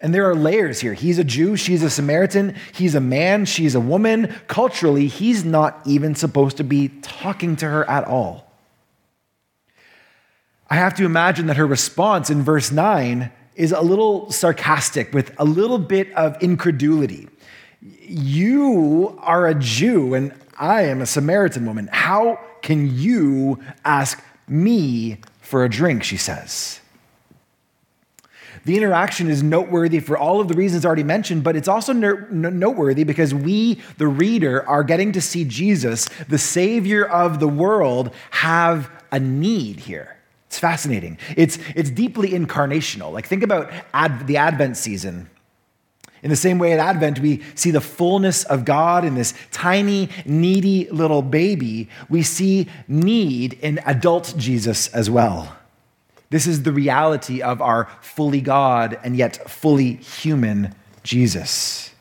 And 0.00 0.14
there 0.14 0.28
are 0.30 0.34
layers 0.34 0.80
here. 0.80 0.94
He's 0.94 1.18
a 1.18 1.24
Jew, 1.24 1.56
she's 1.56 1.82
a 1.82 1.90
Samaritan, 1.90 2.54
he's 2.72 2.94
a 2.94 3.00
man, 3.00 3.44
she's 3.44 3.74
a 3.74 3.80
woman. 3.80 4.34
Culturally, 4.46 5.08
he's 5.08 5.44
not 5.44 5.80
even 5.84 6.14
supposed 6.14 6.56
to 6.58 6.64
be 6.64 6.88
talking 7.02 7.56
to 7.56 7.68
her 7.68 7.88
at 7.90 8.04
all. 8.04 8.48
I 10.70 10.76
have 10.76 10.94
to 10.96 11.04
imagine 11.04 11.46
that 11.46 11.56
her 11.56 11.66
response 11.66 12.30
in 12.30 12.42
verse 12.42 12.70
9 12.70 13.32
is 13.56 13.72
a 13.72 13.80
little 13.80 14.30
sarcastic 14.30 15.12
with 15.12 15.34
a 15.38 15.44
little 15.44 15.78
bit 15.78 16.12
of 16.12 16.40
incredulity. 16.40 17.28
You 17.80 19.18
are 19.20 19.48
a 19.48 19.54
Jew 19.54 20.14
and 20.14 20.32
I 20.56 20.82
am 20.82 21.00
a 21.00 21.06
Samaritan 21.06 21.66
woman. 21.66 21.88
How 21.90 22.38
can 22.62 22.96
you 22.96 23.58
ask 23.84 24.22
me 24.46 25.18
for 25.40 25.64
a 25.64 25.68
drink? 25.68 26.04
She 26.04 26.16
says. 26.16 26.80
The 28.68 28.76
interaction 28.76 29.30
is 29.30 29.42
noteworthy 29.42 29.98
for 29.98 30.18
all 30.18 30.42
of 30.42 30.48
the 30.48 30.54
reasons 30.54 30.84
already 30.84 31.02
mentioned, 31.02 31.42
but 31.42 31.56
it's 31.56 31.68
also 31.68 31.94
noteworthy 31.94 33.02
because 33.02 33.32
we, 33.32 33.80
the 33.96 34.06
reader, 34.06 34.68
are 34.68 34.84
getting 34.84 35.10
to 35.12 35.22
see 35.22 35.46
Jesus, 35.46 36.06
the 36.28 36.36
Savior 36.36 37.06
of 37.06 37.40
the 37.40 37.48
world, 37.48 38.14
have 38.30 38.90
a 39.10 39.18
need 39.18 39.80
here. 39.80 40.18
It's 40.48 40.58
fascinating. 40.58 41.16
It's, 41.34 41.58
it's 41.74 41.88
deeply 41.88 42.32
incarnational. 42.32 43.10
Like, 43.10 43.26
think 43.26 43.42
about 43.42 43.72
ad, 43.94 44.26
the 44.26 44.36
Advent 44.36 44.76
season. 44.76 45.30
In 46.22 46.28
the 46.28 46.36
same 46.36 46.58
way 46.58 46.74
at 46.74 46.78
Advent, 46.78 47.20
we 47.20 47.42
see 47.54 47.70
the 47.70 47.80
fullness 47.80 48.44
of 48.44 48.66
God 48.66 49.02
in 49.02 49.14
this 49.14 49.32
tiny, 49.50 50.10
needy 50.26 50.90
little 50.90 51.22
baby. 51.22 51.88
We 52.10 52.22
see 52.22 52.68
need 52.86 53.54
in 53.62 53.80
adult 53.86 54.34
Jesus 54.36 54.88
as 54.88 55.08
well. 55.08 55.57
This 56.30 56.46
is 56.46 56.62
the 56.62 56.72
reality 56.72 57.40
of 57.40 57.62
our 57.62 57.88
fully 58.00 58.40
God 58.40 58.98
and 59.02 59.16
yet 59.16 59.48
fully 59.50 59.94
human 59.94 60.74
Jesus. 61.02 61.92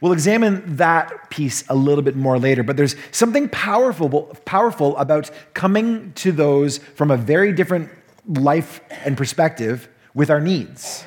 We'll 0.00 0.12
examine 0.12 0.76
that 0.76 1.30
piece 1.30 1.64
a 1.68 1.74
little 1.74 2.02
bit 2.02 2.16
more 2.16 2.38
later, 2.38 2.62
but 2.62 2.76
there's 2.76 2.96
something 3.10 3.48
powerful, 3.48 4.36
powerful 4.44 4.96
about 4.96 5.30
coming 5.52 6.12
to 6.14 6.32
those 6.32 6.78
from 6.78 7.10
a 7.10 7.16
very 7.16 7.52
different 7.52 7.90
life 8.26 8.80
and 9.04 9.16
perspective 9.16 9.88
with 10.14 10.30
our 10.30 10.40
needs. 10.40 11.04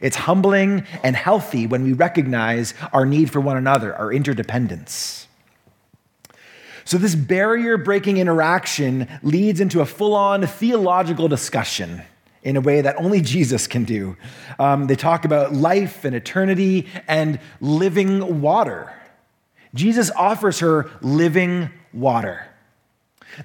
It's 0.00 0.16
humbling 0.16 0.86
and 1.02 1.14
healthy 1.14 1.66
when 1.66 1.82
we 1.82 1.92
recognize 1.92 2.74
our 2.92 3.04
need 3.04 3.30
for 3.30 3.40
one 3.40 3.56
another, 3.56 3.94
our 3.94 4.12
interdependence. 4.12 5.26
So, 6.90 6.98
this 6.98 7.14
barrier 7.14 7.76
breaking 7.76 8.16
interaction 8.16 9.06
leads 9.22 9.60
into 9.60 9.80
a 9.80 9.86
full 9.86 10.12
on 10.12 10.44
theological 10.44 11.28
discussion 11.28 12.02
in 12.42 12.56
a 12.56 12.60
way 12.60 12.80
that 12.80 12.96
only 12.98 13.20
Jesus 13.20 13.68
can 13.68 13.84
do. 13.84 14.16
Um, 14.58 14.88
they 14.88 14.96
talk 14.96 15.24
about 15.24 15.52
life 15.52 16.04
and 16.04 16.16
eternity 16.16 16.88
and 17.06 17.38
living 17.60 18.40
water. 18.40 18.92
Jesus 19.72 20.10
offers 20.16 20.58
her 20.58 20.90
living 21.00 21.70
water. 21.92 22.49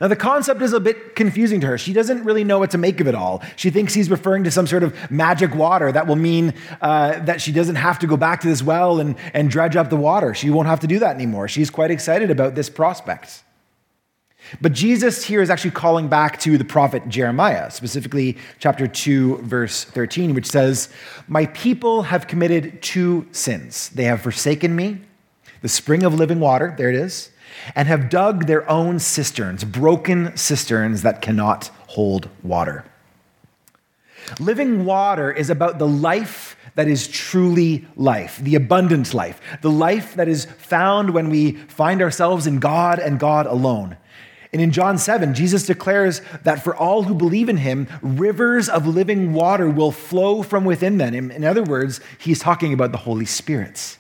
Now, 0.02 0.08
the 0.08 0.16
concept 0.16 0.62
is 0.62 0.74
a 0.74 0.80
bit 0.80 1.16
confusing 1.16 1.62
to 1.62 1.68
her. 1.68 1.78
She 1.78 1.94
doesn't 1.94 2.24
really 2.24 2.44
know 2.44 2.60
what 2.60 2.72
to 2.72 2.78
make 2.78 3.00
of 3.00 3.08
it 3.08 3.16
all. 3.16 3.44
She 3.56 3.70
thinks 3.70 3.94
he's 3.94 4.10
referring 4.10 4.44
to 4.44 4.52
some 4.52 4.68
sort 4.68 4.84
of 4.84 5.12
magic 5.12 5.56
water 5.56 5.92
that 5.92 6.08
will 6.08 6.16
mean 6.16 6.54
uh, 6.82 7.20
that 7.20 7.42
she 7.42 7.52
doesn't 7.52 7.76
have 7.76 8.00
to 8.00 8.08
go 8.08 8.18
back 8.18 8.42
to 8.42 8.48
this 8.48 8.64
well 8.64 9.00
and, 9.00 9.16
and 9.34 9.50
dredge 9.50 9.76
up 9.76 9.90
the 9.90 9.96
water. 9.96 10.34
She 10.34 10.50
won't 10.50 10.68
have 10.68 10.80
to 10.82 10.88
do 10.88 11.00
that 11.00 11.16
anymore. 11.16 11.48
She's 11.48 11.70
quite 11.70 11.92
excited 11.92 12.32
about 12.32 12.56
this 12.56 12.70
prospect. 12.70 13.44
But 14.62 14.74
Jesus 14.74 15.24
here 15.24 15.42
is 15.42 15.50
actually 15.50 15.72
calling 15.72 16.08
back 16.08 16.40
to 16.42 16.58
the 16.58 16.66
prophet 16.66 17.08
Jeremiah, 17.08 17.72
specifically 17.72 18.38
chapter 18.60 18.88
2, 18.88 19.38
verse 19.38 19.84
13, 19.86 20.36
which 20.36 20.46
says, 20.46 20.90
My 21.28 21.48
people 21.48 22.04
have 22.04 22.28
committed 22.28 22.82
two 22.84 23.28
sins. 23.32 23.90
They 23.90 24.04
have 24.04 24.22
forsaken 24.22 24.76
me, 24.76 25.02
the 25.62 25.70
spring 25.70 26.04
of 26.04 26.14
living 26.14 26.40
water, 26.40 26.76
there 26.78 26.90
it 26.90 26.96
is 26.96 27.32
and 27.76 27.88
have 27.88 28.10
dug 28.10 28.48
their 28.48 28.70
own 28.70 29.00
cisterns, 29.00 29.64
broken 29.64 30.36
cisterns 30.36 31.02
that 31.02 31.22
cannot 31.22 31.68
hold 31.88 32.30
water. 32.44 32.86
Living 34.40 34.86
water 34.86 35.32
is 35.32 35.50
about 35.50 35.80
the 35.80 35.88
life 35.88 36.58
that 36.76 36.88
is 36.88 37.08
truly 37.08 37.86
life, 37.96 38.38
the 38.38 38.56
abundant 38.56 39.14
life, 39.14 39.40
the 39.62 39.72
life 39.72 40.16
that 40.16 40.28
is 40.28 40.46
found 40.46 41.12
when 41.12 41.30
we 41.30 41.54
find 41.54 42.02
ourselves 42.02 42.48
in 42.48 42.60
God 42.60 43.00
and 43.00 43.20
God 43.20 43.46
alone. 43.46 43.98
And 44.52 44.62
in 44.62 44.72
John 44.72 44.98
7, 44.98 45.34
Jesus 45.34 45.66
declares 45.66 46.22
that 46.44 46.64
for 46.64 46.76
all 46.76 47.04
who 47.04 47.14
believe 47.14 47.50
in 47.50 47.58
him, 47.58 47.88
rivers 48.02 48.70
of 48.70 48.88
living 48.88 49.34
water 49.34 49.70
will 49.70 49.92
flow 49.92 50.44
from 50.44 50.64
within 50.64 50.98
them. 50.98 51.30
In 51.30 51.44
other 51.44 51.64
words, 51.64 52.00
he's 52.20 52.40
talking 52.40 52.72
about 52.72 52.94
the 52.94 53.00
Holy 53.00 53.26
Spirits. 53.26 53.98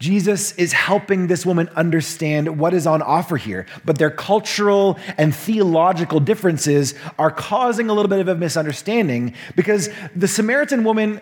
Jesus 0.00 0.52
is 0.52 0.72
helping 0.72 1.26
this 1.26 1.44
woman 1.44 1.68
understand 1.76 2.58
what 2.58 2.72
is 2.72 2.86
on 2.86 3.02
offer 3.02 3.36
here, 3.36 3.66
but 3.84 3.98
their 3.98 4.10
cultural 4.10 4.98
and 5.18 5.34
theological 5.34 6.20
differences 6.20 6.94
are 7.18 7.30
causing 7.30 7.90
a 7.90 7.92
little 7.92 8.08
bit 8.08 8.18
of 8.18 8.26
a 8.26 8.34
misunderstanding 8.34 9.34
because 9.56 9.90
the 10.16 10.26
Samaritan 10.26 10.84
woman 10.84 11.20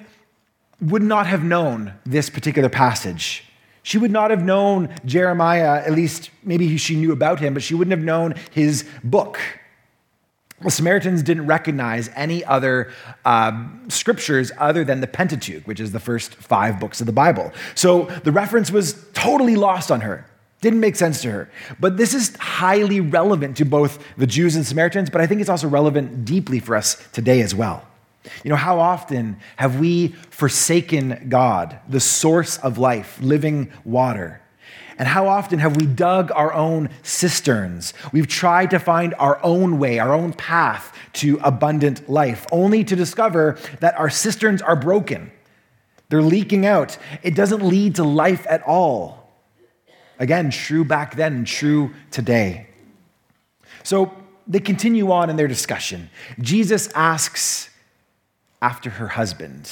would 0.80 1.02
not 1.02 1.26
have 1.26 1.42
known 1.42 1.92
this 2.06 2.30
particular 2.30 2.68
passage. 2.68 3.44
She 3.82 3.98
would 3.98 4.12
not 4.12 4.30
have 4.30 4.44
known 4.44 4.94
Jeremiah, 5.04 5.82
at 5.84 5.92
least 5.92 6.30
maybe 6.44 6.76
she 6.76 6.94
knew 6.94 7.10
about 7.10 7.40
him, 7.40 7.54
but 7.54 7.64
she 7.64 7.74
wouldn't 7.74 7.96
have 7.96 8.04
known 8.04 8.34
his 8.52 8.84
book. 9.02 9.40
The 10.60 10.70
Samaritans 10.70 11.22
didn't 11.22 11.46
recognize 11.46 12.10
any 12.16 12.44
other 12.44 12.90
uh, 13.24 13.66
scriptures 13.88 14.50
other 14.58 14.84
than 14.84 15.00
the 15.00 15.06
Pentateuch, 15.06 15.66
which 15.66 15.78
is 15.78 15.92
the 15.92 16.00
first 16.00 16.34
five 16.34 16.80
books 16.80 17.00
of 17.00 17.06
the 17.06 17.12
Bible. 17.12 17.52
So 17.76 18.06
the 18.24 18.32
reference 18.32 18.70
was 18.70 19.04
totally 19.12 19.54
lost 19.54 19.90
on 19.90 20.00
her. 20.00 20.26
Didn't 20.60 20.80
make 20.80 20.96
sense 20.96 21.22
to 21.22 21.30
her. 21.30 21.50
But 21.78 21.96
this 21.96 22.12
is 22.12 22.34
highly 22.36 23.00
relevant 23.00 23.56
to 23.58 23.64
both 23.64 24.02
the 24.16 24.26
Jews 24.26 24.56
and 24.56 24.66
Samaritans, 24.66 25.10
but 25.10 25.20
I 25.20 25.26
think 25.28 25.40
it's 25.40 25.50
also 25.50 25.68
relevant 25.68 26.24
deeply 26.24 26.58
for 26.58 26.74
us 26.74 26.96
today 27.12 27.40
as 27.40 27.54
well. 27.54 27.86
You 28.42 28.50
know, 28.50 28.56
how 28.56 28.80
often 28.80 29.36
have 29.56 29.78
we 29.78 30.08
forsaken 30.30 31.26
God, 31.28 31.78
the 31.88 32.00
source 32.00 32.58
of 32.58 32.78
life, 32.78 33.18
living 33.22 33.72
water? 33.84 34.40
And 34.98 35.06
how 35.06 35.28
often 35.28 35.60
have 35.60 35.76
we 35.76 35.86
dug 35.86 36.32
our 36.32 36.52
own 36.52 36.90
cisterns? 37.04 37.94
We've 38.12 38.26
tried 38.26 38.70
to 38.70 38.80
find 38.80 39.14
our 39.14 39.38
own 39.44 39.78
way, 39.78 40.00
our 40.00 40.12
own 40.12 40.32
path 40.32 40.92
to 41.14 41.38
abundant 41.42 42.08
life, 42.08 42.46
only 42.50 42.82
to 42.82 42.96
discover 42.96 43.56
that 43.78 43.96
our 43.96 44.10
cisterns 44.10 44.60
are 44.60 44.74
broken. 44.74 45.30
They're 46.08 46.20
leaking 46.20 46.66
out. 46.66 46.98
It 47.22 47.36
doesn't 47.36 47.62
lead 47.62 47.94
to 47.96 48.04
life 48.04 48.44
at 48.50 48.62
all. 48.66 49.30
Again, 50.18 50.50
true 50.50 50.84
back 50.84 51.14
then, 51.14 51.44
true 51.44 51.94
today. 52.10 52.66
So 53.84 54.12
they 54.48 54.58
continue 54.58 55.12
on 55.12 55.30
in 55.30 55.36
their 55.36 55.46
discussion. 55.46 56.10
Jesus 56.40 56.88
asks 56.94 57.70
after 58.60 58.90
her 58.90 59.08
husband. 59.08 59.70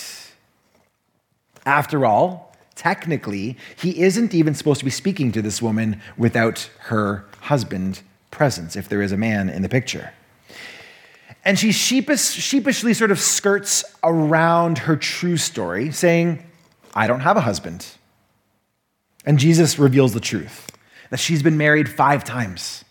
After 1.64 2.06
all, 2.06 2.45
technically, 2.76 3.56
he 3.74 4.00
isn't 4.02 4.32
even 4.32 4.54
supposed 4.54 4.78
to 4.78 4.84
be 4.84 4.90
speaking 4.90 5.32
to 5.32 5.42
this 5.42 5.60
woman 5.60 6.00
without 6.16 6.70
her 6.80 7.24
husband 7.40 8.02
present, 8.30 8.76
if 8.76 8.88
there 8.88 9.02
is 9.02 9.12
a 9.12 9.16
man 9.16 9.48
in 9.48 9.62
the 9.62 9.68
picture. 9.68 10.12
And 11.44 11.58
she 11.58 11.72
sheepish, 11.72 12.20
sheepishly 12.20 12.92
sort 12.92 13.10
of 13.10 13.18
skirts 13.18 13.84
around 14.04 14.78
her 14.78 14.96
true 14.96 15.36
story, 15.36 15.90
saying, 15.90 16.44
I 16.94 17.06
don't 17.06 17.20
have 17.20 17.36
a 17.36 17.40
husband. 17.40 17.86
And 19.24 19.38
Jesus 19.38 19.78
reveals 19.78 20.12
the 20.12 20.20
truth 20.20 20.70
that 21.10 21.18
she's 21.18 21.42
been 21.42 21.56
married 21.56 21.88
five 21.88 22.24
times. 22.24 22.84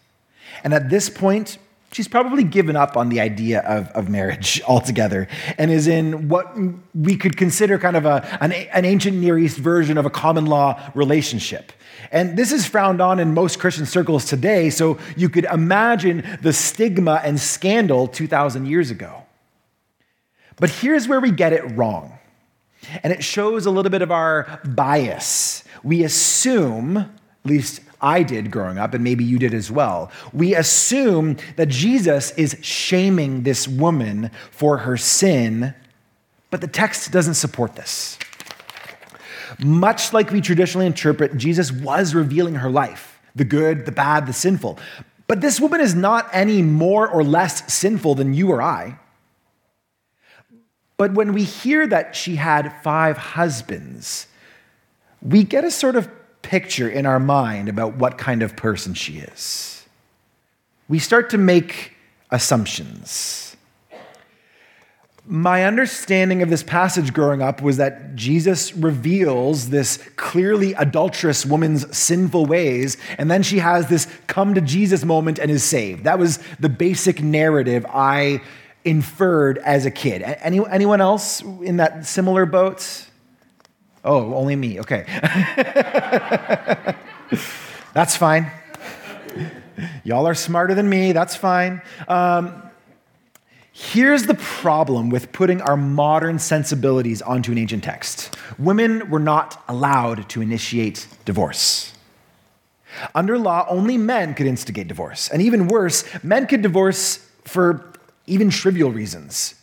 And 0.64 0.74
at 0.74 0.90
this 0.90 1.10
point, 1.10 1.58
she's 1.96 2.10
probably 2.10 2.44
given 2.44 2.76
up 2.76 2.98
on 2.98 3.08
the 3.08 3.22
idea 3.22 3.62
of, 3.62 3.88
of 3.92 4.10
marriage 4.10 4.62
altogether 4.68 5.30
and 5.58 5.72
is 5.72 5.88
in 5.88 6.28
what 6.28 6.54
we 6.94 7.16
could 7.16 7.38
consider 7.38 7.80
kind 7.80 7.96
of 7.96 8.06
a, 8.06 8.38
an, 8.42 8.52
an 8.52 8.84
ancient 8.84 9.16
Near 9.16 9.40
East 9.40 9.56
version 9.56 9.98
of 9.98 10.06
a 10.06 10.10
common 10.10 10.46
law 10.46 10.78
relationship. 10.94 11.72
And 12.12 12.38
this 12.38 12.52
is 12.52 12.66
frowned 12.66 13.00
on 13.00 13.18
in 13.18 13.34
most 13.34 13.60
Christian 13.60 13.86
circles 13.86 14.26
today, 14.26 14.70
so 14.70 15.00
you 15.16 15.30
could 15.30 15.46
imagine 15.46 16.38
the 16.42 16.52
stigma 16.52 17.22
and 17.24 17.40
scandal 17.40 18.10
2,000 18.10 18.66
years 18.66 18.92
ago. 18.92 19.24
But 20.58 20.70
here's 20.70 21.08
where 21.08 21.22
we 21.22 21.32
get 21.32 21.54
it 21.54 21.64
wrong. 21.78 22.20
And 23.04 23.14
it 23.14 23.24
shows 23.24 23.66
a 23.66 23.72
little 23.72 23.90
bit 23.90 24.02
of 24.02 24.12
our 24.12 24.60
bias. 24.66 25.64
We 25.82 26.04
assume, 26.04 26.98
at 26.98 27.10
least 27.46 27.80
I 28.02 28.24
did 28.24 28.52
growing 28.52 28.78
up, 28.78 28.94
and 28.94 29.04
maybe 29.04 29.24
you 29.24 29.40
did 29.40 29.54
as 29.54 29.72
well. 29.72 30.12
We 30.34 30.56
assume 30.56 31.38
that 31.56 31.70
Jesus 31.70 32.32
is 32.32 32.58
shaming 32.62 33.44
this 33.44 33.68
woman 33.68 34.32
for 34.52 34.78
her 34.80 34.98
sin, 34.98 35.74
but 36.50 36.62
the 36.62 36.68
text 36.68 37.12
doesn't 37.12 37.36
support 37.36 37.76
this. 37.76 38.18
Much 39.60 40.14
like 40.14 40.32
we 40.32 40.42
traditionally 40.42 40.86
interpret, 40.86 41.38
Jesus 41.38 41.72
was 41.72 42.14
revealing 42.14 42.56
her 42.56 42.70
life 42.70 43.20
the 43.36 43.44
good, 43.44 43.86
the 43.86 43.92
bad, 43.92 44.28
the 44.28 44.34
sinful. 44.34 44.80
But 45.28 45.42
this 45.42 45.60
woman 45.60 45.82
is 45.82 45.94
not 45.94 46.30
any 46.32 46.62
more 46.62 47.10
or 47.10 47.24
less 47.24 47.74
sinful 47.74 48.16
than 48.16 48.34
you 48.34 48.52
or 48.52 48.62
I. 48.62 48.98
But 50.98 51.14
when 51.14 51.34
we 51.34 51.44
hear 51.44 51.86
that 51.88 52.16
she 52.16 52.38
had 52.38 52.82
five 52.82 53.18
husbands, 53.18 54.28
we 55.22 55.44
get 55.44 55.66
a 55.66 55.72
sort 55.72 55.96
of 55.96 56.10
picture 56.46 56.90
in 56.90 57.06
our 57.06 57.20
mind 57.20 57.68
about 57.68 57.96
what 57.96 58.18
kind 58.18 58.42
of 58.42 58.56
person 58.56 58.94
she 58.94 59.18
is. 59.18 59.86
We 60.88 61.00
start 61.00 61.32
to 61.32 61.38
make 61.38 61.94
assumptions 62.32 63.46
my 65.28 65.64
understanding 65.66 66.44
of 66.44 66.50
this 66.50 66.62
passage 66.62 67.12
growing 67.12 67.42
up 67.42 67.62
was 67.62 67.78
that 67.78 68.16
Jesus 68.16 68.76
reveals 68.76 69.70
this 69.70 69.98
clearly 70.16 70.74
adulterous 70.74 71.46
woman's 71.46 71.96
sinful 71.96 72.46
ways, 72.46 72.98
and 73.18 73.30
then 73.30 73.42
she 73.42 73.58
has 73.58 73.88
this 73.88 74.08
come 74.28 74.54
to 74.54 74.62
Jesus 74.62 75.04
moment 75.04 75.40
and 75.40 75.50
is 75.50 75.64
saved. 75.64 76.04
That 76.04 76.20
was 76.20 76.40
the 76.60 76.70
basic 76.70 77.24
narrative 77.24 77.86
I 77.90 78.42
inferred 78.84 79.58
as 79.60 79.88
a 79.88 79.92
kid. 79.92 80.22
Any, 80.22 80.62
anyone 80.70 81.02
else 81.02 81.42
in 81.42 81.78
that 81.78 82.06
similar 82.06 82.46
boat? 82.46 83.05
Oh, 84.06 84.34
only 84.36 84.56
me. 84.56 84.80
Okay. 84.80 85.04
That's 87.94 88.16
fine. 88.16 88.52
Y'all 90.06 90.28
are 90.28 90.36
smarter 90.36 90.74
than 90.74 90.88
me. 90.88 91.12
That's 91.12 91.36
fine. 91.36 91.82
Um, 92.08 92.62
Here's 93.78 94.26
the 94.26 94.36
problem 94.36 95.10
with 95.10 95.34
putting 95.34 95.60
our 95.62 95.76
modern 95.76 96.40
sensibilities 96.40 97.22
onto 97.22 97.52
an 97.52 97.58
ancient 97.58 97.84
text 97.84 98.34
women 98.58 99.10
were 99.10 99.20
not 99.20 99.62
allowed 99.68 100.30
to 100.30 100.42
initiate 100.42 101.08
divorce. 101.26 101.92
Under 103.14 103.38
law, 103.38 103.66
only 103.68 103.98
men 103.98 104.34
could 104.34 104.48
instigate 104.48 104.88
divorce. 104.88 105.28
And 105.28 105.42
even 105.42 105.68
worse, 105.68 106.06
men 106.24 106.48
could 106.48 106.62
divorce 106.62 107.18
for 107.44 107.92
even 108.28 108.50
trivial 108.50 108.92
reasons. 108.92 109.56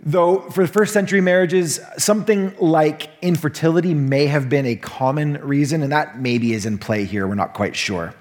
Though 0.00 0.40
for 0.50 0.66
first 0.66 0.92
century 0.92 1.20
marriages, 1.20 1.80
something 1.96 2.54
like 2.58 3.08
infertility 3.22 3.94
may 3.94 4.26
have 4.26 4.48
been 4.48 4.66
a 4.66 4.76
common 4.76 5.34
reason, 5.42 5.82
and 5.82 5.90
that 5.92 6.20
maybe 6.20 6.52
is 6.52 6.66
in 6.66 6.78
play 6.78 7.04
here, 7.04 7.26
we're 7.26 7.34
not 7.34 7.54
quite 7.54 7.74
sure. 7.74 8.14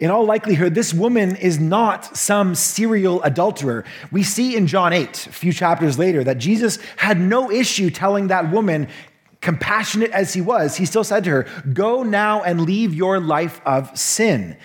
In 0.00 0.10
all 0.10 0.24
likelihood, 0.24 0.74
this 0.74 0.94
woman 0.94 1.34
is 1.36 1.58
not 1.58 2.16
some 2.16 2.54
serial 2.54 3.20
adulterer. 3.22 3.84
We 4.12 4.22
see 4.22 4.56
in 4.56 4.66
John 4.68 4.92
8, 4.92 5.26
a 5.26 5.32
few 5.32 5.52
chapters 5.52 5.98
later, 5.98 6.22
that 6.24 6.38
Jesus 6.38 6.78
had 6.96 7.20
no 7.20 7.50
issue 7.50 7.90
telling 7.90 8.28
that 8.28 8.50
woman, 8.52 8.88
compassionate 9.40 10.12
as 10.12 10.32
he 10.32 10.40
was, 10.40 10.76
he 10.76 10.86
still 10.86 11.04
said 11.04 11.24
to 11.24 11.30
her, 11.30 11.46
Go 11.72 12.02
now 12.02 12.42
and 12.42 12.60
leave 12.60 12.94
your 12.94 13.18
life 13.18 13.60
of 13.66 13.96
sin. 13.98 14.56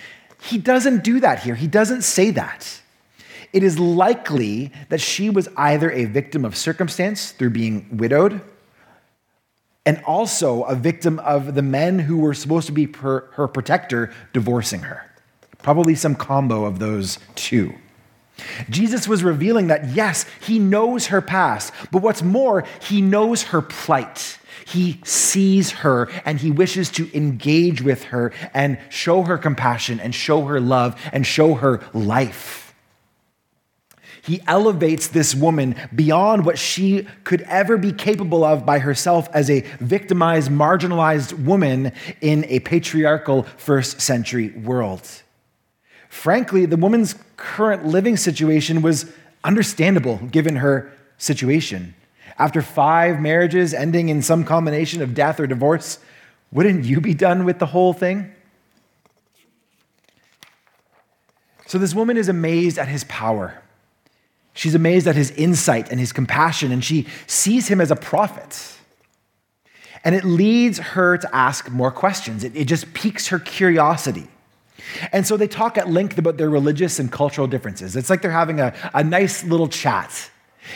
He 0.41 0.57
doesn't 0.57 1.03
do 1.03 1.19
that 1.21 1.39
here. 1.39 1.55
He 1.55 1.67
doesn't 1.67 2.03
say 2.03 2.29
that. 2.31 2.81
It 3.53 3.63
is 3.63 3.79
likely 3.79 4.71
that 4.89 4.99
she 4.99 5.29
was 5.29 5.47
either 5.55 5.91
a 5.91 6.05
victim 6.05 6.43
of 6.43 6.57
circumstance 6.57 7.31
through 7.31 7.51
being 7.51 7.87
widowed, 7.97 8.41
and 9.85 10.01
also 10.05 10.63
a 10.63 10.75
victim 10.75 11.19
of 11.19 11.55
the 11.55 11.61
men 11.61 11.99
who 11.99 12.17
were 12.17 12.33
supposed 12.33 12.67
to 12.67 12.73
be 12.73 12.85
her, 12.99 13.29
her 13.33 13.47
protector 13.47 14.11
divorcing 14.33 14.81
her. 14.81 15.09
Probably 15.61 15.93
some 15.93 16.15
combo 16.15 16.65
of 16.65 16.79
those 16.79 17.19
two. 17.35 17.73
Jesus 18.69 19.07
was 19.07 19.23
revealing 19.23 19.67
that, 19.67 19.89
yes, 19.89 20.25
he 20.41 20.57
knows 20.57 21.07
her 21.07 21.21
past, 21.21 21.71
but 21.91 22.01
what's 22.01 22.23
more, 22.23 22.63
he 22.81 23.01
knows 23.01 23.43
her 23.43 23.61
plight. 23.61 24.39
He 24.65 25.01
sees 25.03 25.71
her 25.71 26.09
and 26.25 26.39
he 26.39 26.49
wishes 26.49 26.89
to 26.91 27.15
engage 27.15 27.81
with 27.81 28.05
her 28.05 28.33
and 28.53 28.79
show 28.89 29.23
her 29.23 29.37
compassion 29.37 29.99
and 29.99 30.15
show 30.15 30.45
her 30.45 30.59
love 30.59 30.99
and 31.11 31.27
show 31.27 31.55
her 31.55 31.81
life. 31.93 32.62
He 34.23 34.41
elevates 34.47 35.07
this 35.09 35.35
woman 35.35 35.75
beyond 35.93 36.45
what 36.45 36.57
she 36.57 37.05
could 37.25 37.41
ever 37.41 37.77
be 37.77 37.91
capable 37.91 38.45
of 38.45 38.65
by 38.65 38.79
herself 38.79 39.27
as 39.33 39.49
a 39.49 39.61
victimized, 39.81 40.49
marginalized 40.49 41.43
woman 41.43 41.91
in 42.21 42.45
a 42.45 42.61
patriarchal 42.61 43.43
first 43.57 43.99
century 43.99 44.51
world. 44.51 45.05
Frankly, 46.07 46.65
the 46.65 46.77
woman's 46.77 47.15
current 47.35 47.85
living 47.85 48.15
situation 48.15 48.81
was 48.81 49.11
understandable 49.43 50.17
given 50.31 50.55
her 50.55 50.93
situation. 51.17 51.93
After 52.37 52.61
five 52.61 53.19
marriages 53.19 53.73
ending 53.73 54.07
in 54.07 54.21
some 54.21 54.45
combination 54.45 55.01
of 55.01 55.13
death 55.13 55.37
or 55.37 55.47
divorce, 55.47 55.99
wouldn't 56.49 56.85
you 56.85 57.01
be 57.01 57.13
done 57.13 57.43
with 57.43 57.59
the 57.59 57.65
whole 57.65 57.91
thing? 57.91 58.31
So, 61.65 61.77
this 61.77 61.93
woman 61.93 62.15
is 62.15 62.29
amazed 62.29 62.77
at 62.77 62.87
his 62.87 63.03
power. 63.05 63.62
She's 64.53 64.75
amazed 64.75 65.07
at 65.07 65.15
his 65.15 65.31
insight 65.31 65.89
and 65.89 65.99
his 65.99 66.13
compassion, 66.13 66.71
and 66.71 66.83
she 66.83 67.07
sees 67.25 67.67
him 67.67 67.81
as 67.81 67.91
a 67.91 67.95
prophet. 67.95 68.77
And 70.03 70.13
it 70.15 70.23
leads 70.23 70.79
her 70.79 71.17
to 71.17 71.35
ask 71.35 71.69
more 71.71 71.91
questions. 71.91 72.43
It, 72.43 72.55
it 72.55 72.65
just 72.65 72.93
piques 72.93 73.27
her 73.29 73.39
curiosity. 73.39 74.27
And 75.11 75.25
so 75.25 75.37
they 75.37 75.47
talk 75.47 75.77
at 75.77 75.89
length 75.89 76.17
about 76.17 76.37
their 76.37 76.49
religious 76.49 76.99
and 76.99 77.11
cultural 77.11 77.47
differences. 77.47 77.95
It's 77.95 78.09
like 78.09 78.21
they're 78.21 78.31
having 78.31 78.59
a, 78.59 78.73
a 78.93 79.03
nice 79.03 79.43
little 79.43 79.67
chat. 79.67 80.29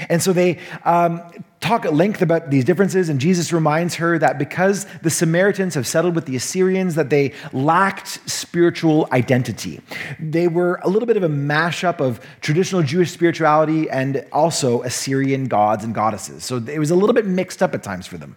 And 0.09 0.21
so 0.21 0.33
they 0.33 0.59
um, 0.85 1.21
talk 1.59 1.85
at 1.85 1.93
length 1.93 2.21
about 2.21 2.49
these 2.49 2.63
differences, 2.63 3.09
and 3.09 3.19
Jesus 3.19 3.51
reminds 3.51 3.95
her 3.95 4.17
that 4.19 4.37
because 4.37 4.85
the 5.01 5.09
Samaritans 5.09 5.75
have 5.75 5.87
settled 5.87 6.15
with 6.15 6.25
the 6.25 6.35
Assyrians, 6.35 6.95
that 6.95 7.09
they 7.09 7.33
lacked 7.51 8.29
spiritual 8.29 9.07
identity. 9.11 9.81
They 10.19 10.47
were 10.47 10.79
a 10.83 10.89
little 10.89 11.07
bit 11.07 11.17
of 11.17 11.23
a 11.23 11.29
mashup 11.29 11.99
of 11.99 12.19
traditional 12.41 12.83
Jewish 12.83 13.11
spirituality 13.11 13.89
and 13.89 14.25
also 14.31 14.81
Assyrian 14.83 15.47
gods 15.47 15.83
and 15.83 15.95
goddesses. 15.95 16.43
So 16.43 16.57
it 16.57 16.79
was 16.79 16.91
a 16.91 16.95
little 16.95 17.13
bit 17.13 17.25
mixed 17.25 17.63
up 17.63 17.73
at 17.73 17.83
times 17.83 18.07
for 18.07 18.17
them. 18.17 18.35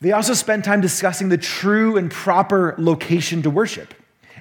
They 0.00 0.12
also 0.12 0.32
spend 0.32 0.64
time 0.64 0.80
discussing 0.80 1.28
the 1.28 1.36
true 1.36 1.98
and 1.98 2.10
proper 2.10 2.74
location 2.78 3.42
to 3.42 3.50
worship. 3.50 3.92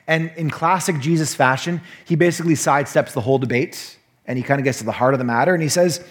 And 0.08 0.32
in 0.38 0.50
classic 0.50 1.00
Jesus 1.00 1.36
fashion, 1.36 1.82
he 2.06 2.16
basically 2.16 2.54
sidesteps 2.54 3.12
the 3.12 3.22
whole 3.22 3.38
debate 3.38 3.99
and 4.30 4.38
he 4.38 4.44
kind 4.44 4.60
of 4.60 4.64
gets 4.64 4.78
to 4.78 4.86
the 4.86 4.92
heart 4.92 5.16
of 5.16 5.18
the 5.18 5.26
matter 5.26 5.56
and 5.56 5.62
he 5.62 5.68
says, 5.68 6.06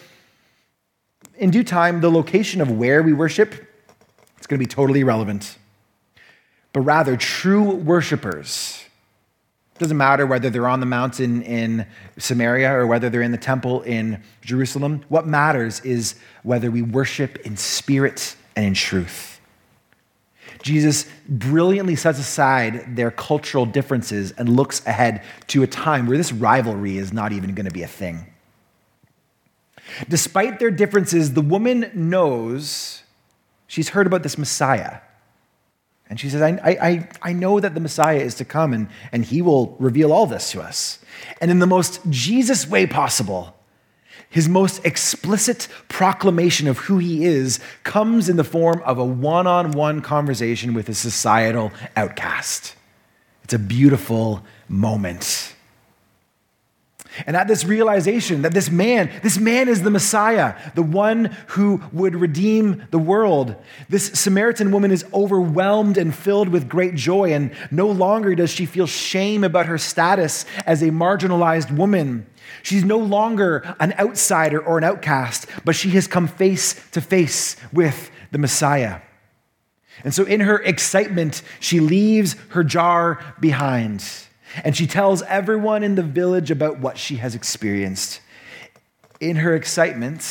in 1.36 1.50
due 1.50 1.62
time, 1.62 2.00
the 2.00 2.10
location 2.10 2.60
of 2.60 2.68
where 2.68 3.00
we 3.00 3.12
worship, 3.12 3.54
it's 4.36 4.46
going 4.48 4.58
to 4.58 4.62
be 4.62 4.68
totally 4.68 5.00
irrelevant. 5.00 5.56
But 6.72 6.80
rather, 6.80 7.16
true 7.16 7.76
worshipers, 7.76 8.84
doesn't 9.78 9.96
matter 9.96 10.26
whether 10.26 10.50
they're 10.50 10.66
on 10.66 10.80
the 10.80 10.86
mountain 10.86 11.42
in 11.42 11.86
Samaria 12.18 12.72
or 12.72 12.88
whether 12.88 13.08
they're 13.08 13.22
in 13.22 13.30
the 13.30 13.38
temple 13.38 13.82
in 13.82 14.20
Jerusalem. 14.42 15.04
What 15.08 15.28
matters 15.28 15.78
is 15.80 16.16
whether 16.42 16.72
we 16.72 16.82
worship 16.82 17.38
in 17.46 17.56
spirit 17.56 18.34
and 18.56 18.66
in 18.66 18.74
truth. 18.74 19.37
Jesus 20.62 21.06
brilliantly 21.28 21.96
sets 21.96 22.18
aside 22.18 22.96
their 22.96 23.10
cultural 23.10 23.66
differences 23.66 24.32
and 24.32 24.48
looks 24.48 24.84
ahead 24.86 25.22
to 25.48 25.62
a 25.62 25.66
time 25.66 26.06
where 26.06 26.16
this 26.16 26.32
rivalry 26.32 26.98
is 26.98 27.12
not 27.12 27.32
even 27.32 27.54
going 27.54 27.66
to 27.66 27.72
be 27.72 27.82
a 27.82 27.88
thing. 27.88 28.26
Despite 30.08 30.58
their 30.58 30.70
differences, 30.70 31.34
the 31.34 31.40
woman 31.40 31.90
knows 31.94 33.02
she's 33.66 33.90
heard 33.90 34.06
about 34.06 34.22
this 34.22 34.36
Messiah. 34.36 34.98
And 36.10 36.18
she 36.18 36.30
says, 36.30 36.40
I, 36.40 36.58
I, 36.64 37.08
I 37.22 37.32
know 37.32 37.60
that 37.60 37.74
the 37.74 37.80
Messiah 37.80 38.18
is 38.18 38.34
to 38.36 38.44
come 38.44 38.72
and, 38.72 38.88
and 39.12 39.24
he 39.24 39.42
will 39.42 39.76
reveal 39.78 40.12
all 40.12 40.26
this 40.26 40.50
to 40.52 40.62
us. 40.62 40.98
And 41.40 41.50
in 41.50 41.58
the 41.58 41.66
most 41.66 42.00
Jesus 42.08 42.66
way 42.66 42.86
possible, 42.86 43.54
his 44.30 44.48
most 44.48 44.84
explicit 44.84 45.68
proclamation 45.88 46.68
of 46.68 46.78
who 46.78 46.98
he 46.98 47.24
is 47.24 47.60
comes 47.82 48.28
in 48.28 48.36
the 48.36 48.44
form 48.44 48.82
of 48.84 48.98
a 48.98 49.04
one 49.04 49.46
on 49.46 49.72
one 49.72 50.02
conversation 50.02 50.74
with 50.74 50.88
a 50.88 50.94
societal 50.94 51.72
outcast. 51.96 52.74
It's 53.44 53.54
a 53.54 53.58
beautiful 53.58 54.44
moment. 54.68 55.54
And 57.26 57.36
at 57.36 57.48
this 57.48 57.64
realization 57.64 58.42
that 58.42 58.52
this 58.52 58.70
man, 58.70 59.10
this 59.22 59.38
man 59.38 59.68
is 59.68 59.82
the 59.82 59.90
Messiah, 59.90 60.54
the 60.74 60.82
one 60.82 61.36
who 61.48 61.82
would 61.92 62.14
redeem 62.14 62.86
the 62.90 62.98
world, 62.98 63.56
this 63.88 64.06
Samaritan 64.06 64.70
woman 64.70 64.90
is 64.90 65.04
overwhelmed 65.12 65.98
and 65.98 66.14
filled 66.14 66.48
with 66.48 66.68
great 66.68 66.94
joy. 66.94 67.32
And 67.32 67.52
no 67.70 67.88
longer 67.88 68.34
does 68.34 68.50
she 68.50 68.66
feel 68.66 68.86
shame 68.86 69.42
about 69.42 69.66
her 69.66 69.78
status 69.78 70.44
as 70.66 70.82
a 70.82 70.90
marginalized 70.90 71.74
woman. 71.74 72.26
She's 72.62 72.84
no 72.84 72.98
longer 72.98 73.74
an 73.80 73.94
outsider 73.98 74.60
or 74.60 74.78
an 74.78 74.84
outcast, 74.84 75.46
but 75.64 75.74
she 75.74 75.90
has 75.90 76.06
come 76.06 76.28
face 76.28 76.74
to 76.90 77.00
face 77.00 77.56
with 77.72 78.10
the 78.30 78.38
Messiah. 78.38 79.00
And 80.04 80.14
so, 80.14 80.24
in 80.24 80.40
her 80.40 80.58
excitement, 80.58 81.42
she 81.60 81.80
leaves 81.80 82.36
her 82.50 82.62
jar 82.62 83.20
behind 83.40 84.04
and 84.64 84.76
she 84.76 84.86
tells 84.86 85.22
everyone 85.22 85.82
in 85.82 85.94
the 85.94 86.02
village 86.02 86.50
about 86.50 86.78
what 86.78 86.98
she 86.98 87.16
has 87.16 87.34
experienced. 87.34 88.20
In 89.20 89.36
her 89.36 89.54
excitement, 89.54 90.22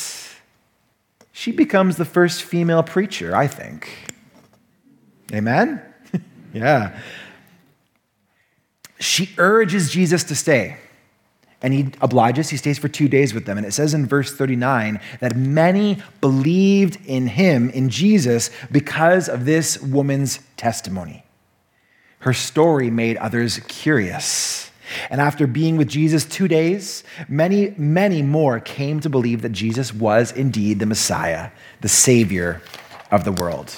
she 1.32 1.52
becomes 1.52 1.98
the 1.98 2.06
first 2.06 2.44
female 2.44 2.84
preacher, 2.84 3.36
I 3.36 3.48
think. 3.48 3.90
Amen? 5.34 5.82
yeah. 6.54 7.00
She 9.00 9.30
urges 9.38 9.92
Jesus 9.92 10.24
to 10.26 10.36
stay. 10.36 10.78
And 11.62 11.74
he 11.74 11.90
obliges. 12.02 12.50
He 12.50 12.58
stays 12.58 12.78
for 12.78 12.88
two 12.88 13.08
days 13.08 13.34
with 13.34 13.46
them. 13.46 13.58
And 13.58 13.66
it 13.66 13.74
says 13.74 13.94
in 13.94 14.06
verse 14.06 14.34
39 14.34 15.00
that 15.20 15.36
many 15.36 16.02
believed 16.22 17.00
in 17.06 17.28
him, 17.28 17.70
in 17.72 17.90
Jesus, 17.90 18.50
because 18.72 19.28
of 19.28 19.46
this 19.46 19.82
woman's 19.82 20.40
testimony. 20.56 21.24
Her 22.20 22.34
story 22.34 22.90
made 22.90 23.18
others 23.18 23.60
curious. 23.68 24.72
And 25.10 25.20
after 25.20 25.48
being 25.48 25.78
with 25.78 25.88
Jesus 25.88 26.26
two 26.26 26.48
days, 26.48 27.04
many, 27.28 27.74
many 27.78 28.22
more 28.22 28.60
came 28.60 29.00
to 29.02 29.10
believe 29.10 29.42
that 29.42 29.52
Jesus 29.52 29.94
was 29.94 30.32
indeed 30.32 30.80
the 30.80 30.86
Messiah, 30.86 31.52
the 31.82 31.90
Savior 31.90 32.62
of 33.12 33.24
the 33.24 33.32
world. 33.32 33.76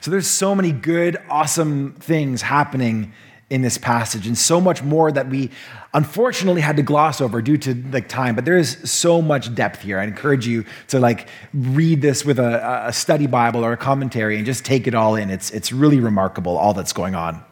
So 0.00 0.10
there's 0.10 0.26
so 0.26 0.54
many 0.54 0.72
good, 0.72 1.16
awesome 1.28 1.92
things 1.92 2.42
happening 2.42 3.12
in 3.52 3.62
this 3.62 3.76
passage 3.76 4.26
and 4.26 4.36
so 4.36 4.60
much 4.60 4.82
more 4.82 5.12
that 5.12 5.28
we 5.28 5.50
unfortunately 5.94 6.62
had 6.62 6.76
to 6.76 6.82
gloss 6.82 7.20
over 7.20 7.42
due 7.42 7.58
to 7.58 7.74
like 7.92 8.08
time 8.08 8.34
but 8.34 8.46
there 8.46 8.56
is 8.56 8.78
so 8.90 9.20
much 9.20 9.54
depth 9.54 9.82
here. 9.82 9.98
I 9.98 10.04
encourage 10.04 10.46
you 10.46 10.64
to 10.88 10.98
like 10.98 11.28
read 11.52 12.00
this 12.00 12.24
with 12.24 12.38
a, 12.38 12.86
a 12.86 12.92
study 12.92 13.26
bible 13.26 13.64
or 13.64 13.72
a 13.72 13.76
commentary 13.76 14.36
and 14.36 14.46
just 14.46 14.64
take 14.64 14.86
it 14.86 14.94
all 14.94 15.16
in. 15.16 15.28
It's, 15.30 15.50
it's 15.50 15.70
really 15.70 16.00
remarkable 16.00 16.56
all 16.56 16.72
that's 16.72 16.94
going 16.94 17.14
on. 17.14 17.44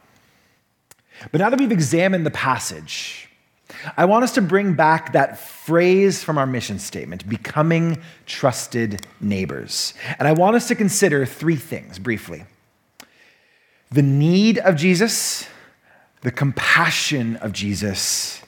But 1.30 1.42
now 1.42 1.50
that 1.50 1.58
we've 1.58 1.70
examined 1.70 2.24
the 2.24 2.30
passage 2.30 3.30
I 3.96 4.04
want 4.04 4.24
us 4.24 4.32
to 4.34 4.42
bring 4.42 4.74
back 4.74 5.12
that 5.12 5.38
phrase 5.38 6.22
from 6.22 6.38
our 6.38 6.46
mission 6.46 6.78
statement 6.78 7.28
becoming 7.28 8.02
trusted 8.26 9.06
neighbors. 9.20 9.94
And 10.18 10.26
I 10.26 10.32
want 10.32 10.56
us 10.56 10.68
to 10.68 10.74
consider 10.74 11.24
three 11.26 11.56
things 11.56 11.98
briefly. 11.98 12.44
The 13.90 14.02
need 14.02 14.58
of 14.58 14.76
Jesus, 14.76 15.46
the 16.22 16.30
compassion 16.30 17.36
of 17.36 17.52
Jesus, 17.52 18.42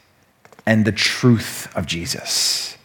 and 0.66 0.84
the 0.84 0.92
truth 0.92 1.74
of 1.76 1.86
Jesus. 1.86 2.76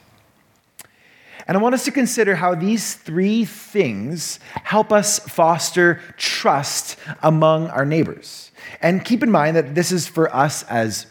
And 1.47 1.58
I 1.58 1.62
want 1.62 1.76
us 1.76 1.86
to 1.86 1.91
consider 1.91 2.36
how 2.36 2.56
these 2.56 2.95
three 2.95 3.45
things 3.45 4.39
help 4.63 4.91
us 4.91 5.19
foster 5.19 6.02
trust 6.17 6.97
among 7.23 7.67
our 7.67 7.86
neighbors. 7.86 8.52
And 8.82 9.06
keep 9.06 9.23
in 9.23 9.32
mind 9.32 9.56
that 9.56 9.73
this 9.73 9.91
is 9.91 10.08
for 10.08 10.34
us 10.36 10.63
as, 10.63 11.06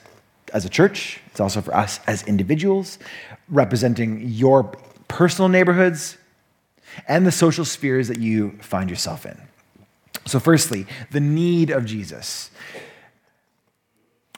as 0.52 0.66
a 0.66 0.68
church, 0.68 1.20
it's 1.30 1.40
also 1.40 1.62
for 1.62 1.74
us 1.74 2.00
as 2.06 2.22
individuals, 2.24 2.98
representing 3.48 4.20
your 4.22 4.64
personal 5.08 5.48
neighborhoods 5.48 6.18
and 7.08 7.26
the 7.26 7.32
social 7.32 7.64
spheres 7.64 8.08
that 8.08 8.18
you 8.18 8.58
find 8.60 8.90
yourself 8.90 9.24
in. 9.24 9.40
So, 10.26 10.40
firstly, 10.40 10.86
the 11.12 11.20
need 11.20 11.70
of 11.70 11.84
Jesus 11.84 12.50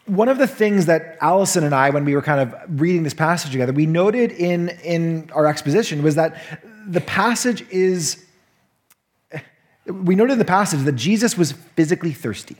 one 0.08 0.28
of 0.28 0.38
the 0.38 0.46
things 0.46 0.86
that 0.86 1.18
Allison 1.20 1.64
and 1.64 1.74
I, 1.74 1.90
when 1.90 2.04
we 2.04 2.14
were 2.14 2.22
kind 2.22 2.40
of 2.40 2.80
reading 2.80 3.02
this 3.02 3.14
passage 3.14 3.52
together, 3.52 3.72
we 3.72 3.86
noted 3.86 4.32
in, 4.32 4.70
in 4.82 5.30
our 5.34 5.46
exposition 5.46 6.02
was 6.02 6.14
that 6.14 6.40
the 6.86 7.00
passage 7.00 7.68
is, 7.70 8.24
we 9.86 10.14
noted 10.14 10.34
in 10.34 10.38
the 10.38 10.44
passage 10.44 10.80
that 10.80 10.92
Jesus 10.92 11.36
was 11.36 11.52
physically 11.52 12.12
thirsty. 12.12 12.56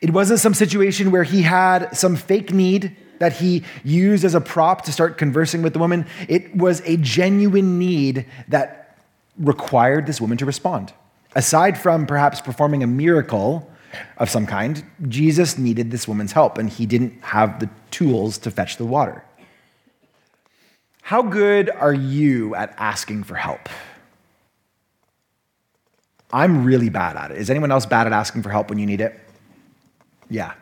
It 0.00 0.10
wasn't 0.10 0.40
some 0.40 0.54
situation 0.54 1.10
where 1.10 1.24
he 1.24 1.42
had 1.42 1.96
some 1.96 2.16
fake 2.16 2.52
need 2.52 2.96
that 3.18 3.34
he 3.34 3.64
used 3.82 4.24
as 4.24 4.34
a 4.34 4.40
prop 4.40 4.82
to 4.82 4.92
start 4.92 5.18
conversing 5.18 5.62
with 5.62 5.72
the 5.72 5.78
woman. 5.78 6.06
It 6.28 6.54
was 6.56 6.82
a 6.84 6.96
genuine 6.98 7.78
need 7.78 8.26
that 8.48 8.96
required 9.38 10.06
this 10.06 10.20
woman 10.20 10.38
to 10.38 10.46
respond. 10.46 10.92
Aside 11.34 11.78
from 11.78 12.06
perhaps 12.06 12.40
performing 12.40 12.82
a 12.82 12.86
miracle, 12.86 13.70
of 14.18 14.28
some 14.30 14.46
kind, 14.46 14.84
Jesus 15.08 15.58
needed 15.58 15.90
this 15.90 16.06
woman's 16.06 16.32
help, 16.32 16.58
and 16.58 16.68
he 16.68 16.86
didn't 16.86 17.22
have 17.22 17.60
the 17.60 17.68
tools 17.90 18.38
to 18.38 18.50
fetch 18.50 18.76
the 18.76 18.84
water. 18.84 19.24
How 21.02 21.22
good 21.22 21.70
are 21.70 21.94
you 21.94 22.54
at 22.54 22.74
asking 22.76 23.24
for 23.24 23.34
help? 23.34 23.68
I'm 26.32 26.64
really 26.64 26.90
bad 26.90 27.16
at 27.16 27.30
it. 27.30 27.38
Is 27.38 27.48
anyone 27.48 27.70
else 27.70 27.86
bad 27.86 28.06
at 28.06 28.12
asking 28.12 28.42
for 28.42 28.50
help 28.50 28.68
when 28.68 28.78
you 28.78 28.84
need 28.84 29.00
it? 29.00 29.18
Yeah. 30.28 30.52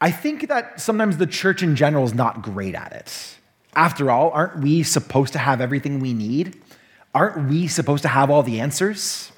I 0.00 0.10
think 0.10 0.48
that 0.48 0.80
sometimes 0.80 1.18
the 1.18 1.26
church 1.26 1.62
in 1.62 1.76
general 1.76 2.04
is 2.04 2.14
not 2.14 2.42
great 2.42 2.74
at 2.74 2.92
it. 2.92 3.36
After 3.76 4.10
all, 4.10 4.30
aren't 4.30 4.58
we 4.58 4.82
supposed 4.82 5.32
to 5.34 5.38
have 5.38 5.60
everything 5.60 6.00
we 6.00 6.12
need? 6.12 6.60
Aren't 7.14 7.48
we 7.48 7.68
supposed 7.68 8.02
to 8.02 8.08
have 8.08 8.30
all 8.30 8.42
the 8.42 8.58
answers? 8.60 9.30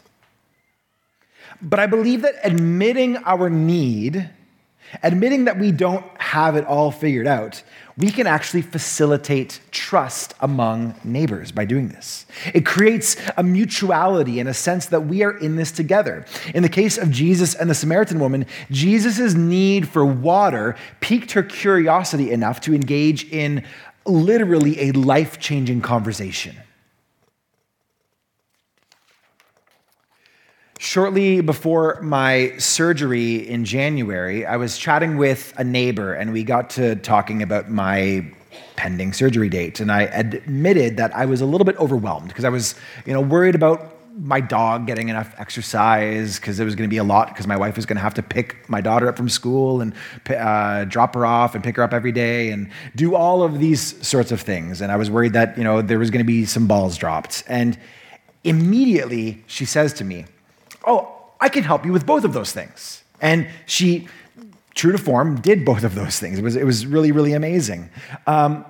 But 1.62 1.78
I 1.78 1.86
believe 1.86 2.22
that 2.22 2.34
admitting 2.42 3.18
our 3.18 3.48
need, 3.48 4.28
admitting 5.02 5.44
that 5.44 5.58
we 5.58 5.70
don't 5.70 6.04
have 6.20 6.56
it 6.56 6.64
all 6.66 6.90
figured 6.90 7.26
out, 7.26 7.62
we 7.96 8.10
can 8.10 8.26
actually 8.26 8.62
facilitate 8.62 9.60
trust 9.70 10.34
among 10.40 10.94
neighbors 11.04 11.52
by 11.52 11.64
doing 11.64 11.88
this. 11.88 12.26
It 12.54 12.64
creates 12.64 13.16
a 13.36 13.42
mutuality 13.42 14.40
and 14.40 14.48
a 14.48 14.54
sense 14.54 14.86
that 14.86 15.02
we 15.02 15.22
are 15.22 15.36
in 15.36 15.56
this 15.56 15.70
together. 15.70 16.24
In 16.54 16.62
the 16.62 16.68
case 16.68 16.96
of 16.96 17.10
Jesus 17.10 17.54
and 17.54 17.68
the 17.68 17.74
Samaritan 17.74 18.18
woman, 18.18 18.46
Jesus' 18.70 19.34
need 19.34 19.88
for 19.88 20.04
water 20.04 20.74
piqued 21.00 21.32
her 21.32 21.42
curiosity 21.42 22.30
enough 22.30 22.60
to 22.62 22.74
engage 22.74 23.30
in 23.30 23.64
literally 24.06 24.80
a 24.80 24.92
life 24.92 25.38
changing 25.38 25.82
conversation. 25.82 26.56
Shortly 30.92 31.40
before 31.40 31.98
my 32.02 32.52
surgery 32.58 33.48
in 33.48 33.64
January, 33.64 34.44
I 34.44 34.58
was 34.58 34.76
chatting 34.76 35.16
with 35.16 35.54
a 35.56 35.64
neighbor 35.64 36.12
and 36.12 36.34
we 36.34 36.44
got 36.44 36.68
to 36.76 36.96
talking 36.96 37.42
about 37.42 37.70
my 37.70 38.30
pending 38.76 39.14
surgery 39.14 39.48
date. 39.48 39.80
And 39.80 39.90
I 39.90 40.02
admitted 40.02 40.98
that 40.98 41.16
I 41.16 41.24
was 41.24 41.40
a 41.40 41.46
little 41.46 41.64
bit 41.64 41.78
overwhelmed 41.78 42.28
because 42.28 42.44
I 42.44 42.50
was, 42.50 42.74
you 43.06 43.14
know, 43.14 43.22
worried 43.22 43.54
about 43.54 43.96
my 44.18 44.38
dog 44.42 44.86
getting 44.86 45.08
enough 45.08 45.34
exercise 45.38 46.38
because 46.38 46.60
it 46.60 46.66
was 46.66 46.74
going 46.74 46.86
to 46.86 46.92
be 46.92 46.98
a 46.98 47.04
lot 47.04 47.28
because 47.28 47.46
my 47.46 47.56
wife 47.56 47.74
was 47.74 47.86
going 47.86 47.96
to 47.96 48.02
have 48.02 48.12
to 48.12 48.22
pick 48.22 48.68
my 48.68 48.82
daughter 48.82 49.08
up 49.08 49.16
from 49.16 49.30
school 49.30 49.80
and 49.80 49.94
uh, 50.28 50.84
drop 50.84 51.14
her 51.14 51.24
off 51.24 51.54
and 51.54 51.64
pick 51.64 51.76
her 51.76 51.82
up 51.82 51.94
every 51.94 52.12
day 52.12 52.50
and 52.50 52.68
do 52.94 53.14
all 53.14 53.42
of 53.42 53.58
these 53.60 54.06
sorts 54.06 54.30
of 54.30 54.42
things. 54.42 54.82
And 54.82 54.92
I 54.92 54.96
was 54.96 55.10
worried 55.10 55.32
that, 55.32 55.56
you 55.56 55.64
know, 55.64 55.80
there 55.80 55.98
was 55.98 56.10
going 56.10 56.20
to 56.20 56.30
be 56.30 56.44
some 56.44 56.66
balls 56.66 56.98
dropped. 56.98 57.44
And 57.46 57.78
immediately 58.44 59.42
she 59.46 59.64
says 59.64 59.94
to 59.94 60.04
me, 60.04 60.26
Oh, 60.86 61.14
I 61.40 61.48
can 61.48 61.62
help 61.64 61.84
you 61.84 61.92
with 61.92 62.06
both 62.06 62.24
of 62.24 62.32
those 62.32 62.52
things. 62.52 63.02
And 63.20 63.48
she, 63.66 64.08
true 64.74 64.92
to 64.92 64.98
form, 64.98 65.40
did 65.40 65.64
both 65.64 65.84
of 65.84 65.94
those 65.94 66.18
things. 66.18 66.38
It 66.38 66.44
was, 66.44 66.56
it 66.56 66.64
was 66.64 66.86
really, 66.86 67.12
really 67.12 67.32
amazing. 67.32 67.90
Um, 68.26 68.64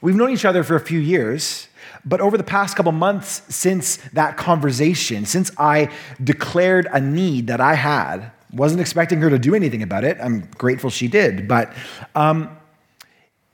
we've 0.00 0.14
known 0.14 0.30
each 0.30 0.44
other 0.44 0.62
for 0.64 0.76
a 0.76 0.80
few 0.80 0.98
years, 0.98 1.68
but 2.04 2.20
over 2.20 2.36
the 2.36 2.44
past 2.44 2.76
couple 2.76 2.92
months 2.92 3.42
since 3.54 3.96
that 4.12 4.36
conversation, 4.36 5.24
since 5.24 5.50
I 5.58 5.90
declared 6.22 6.86
a 6.92 7.00
need 7.00 7.48
that 7.48 7.60
I 7.60 7.74
had, 7.74 8.30
wasn't 8.52 8.80
expecting 8.80 9.20
her 9.20 9.30
to 9.30 9.38
do 9.38 9.54
anything 9.54 9.82
about 9.82 10.04
it. 10.04 10.16
I'm 10.20 10.48
grateful 10.56 10.90
she 10.90 11.08
did, 11.08 11.48
but 11.48 11.72
um, 12.14 12.56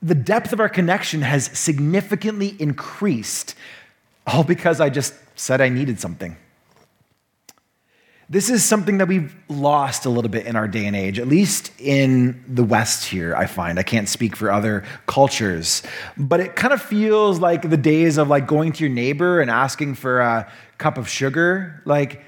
the 0.01 0.15
depth 0.15 0.53
of 0.53 0.59
our 0.59 0.69
connection 0.69 1.21
has 1.21 1.45
significantly 1.57 2.55
increased, 2.59 3.55
all 4.27 4.43
because 4.43 4.79
I 4.79 4.89
just 4.89 5.13
said 5.35 5.59
I 5.59 5.69
needed 5.69 5.99
something. 5.99 6.37
This 8.27 8.49
is 8.49 8.63
something 8.63 8.97
that 8.97 9.07
we've 9.07 9.35
lost 9.49 10.05
a 10.05 10.09
little 10.09 10.31
bit 10.31 10.47
in 10.47 10.55
our 10.55 10.67
day 10.67 10.87
and 10.87 10.95
age, 10.95 11.19
at 11.19 11.27
least 11.27 11.71
in 11.79 12.43
the 12.47 12.63
West 12.63 13.05
here, 13.05 13.35
I 13.35 13.45
find. 13.45 13.77
I 13.77 13.83
can't 13.83 14.09
speak 14.09 14.35
for 14.35 14.51
other 14.51 14.83
cultures, 15.05 15.83
but 16.17 16.39
it 16.39 16.55
kind 16.55 16.73
of 16.73 16.81
feels 16.81 17.39
like 17.39 17.69
the 17.69 17.77
days 17.77 18.17
of 18.17 18.27
like 18.27 18.47
going 18.47 18.71
to 18.73 18.83
your 18.83 18.93
neighbor 18.93 19.41
and 19.41 19.51
asking 19.51 19.93
for 19.95 20.21
a 20.21 20.51
cup 20.79 20.97
of 20.97 21.07
sugar. 21.07 21.83
Like, 21.85 22.23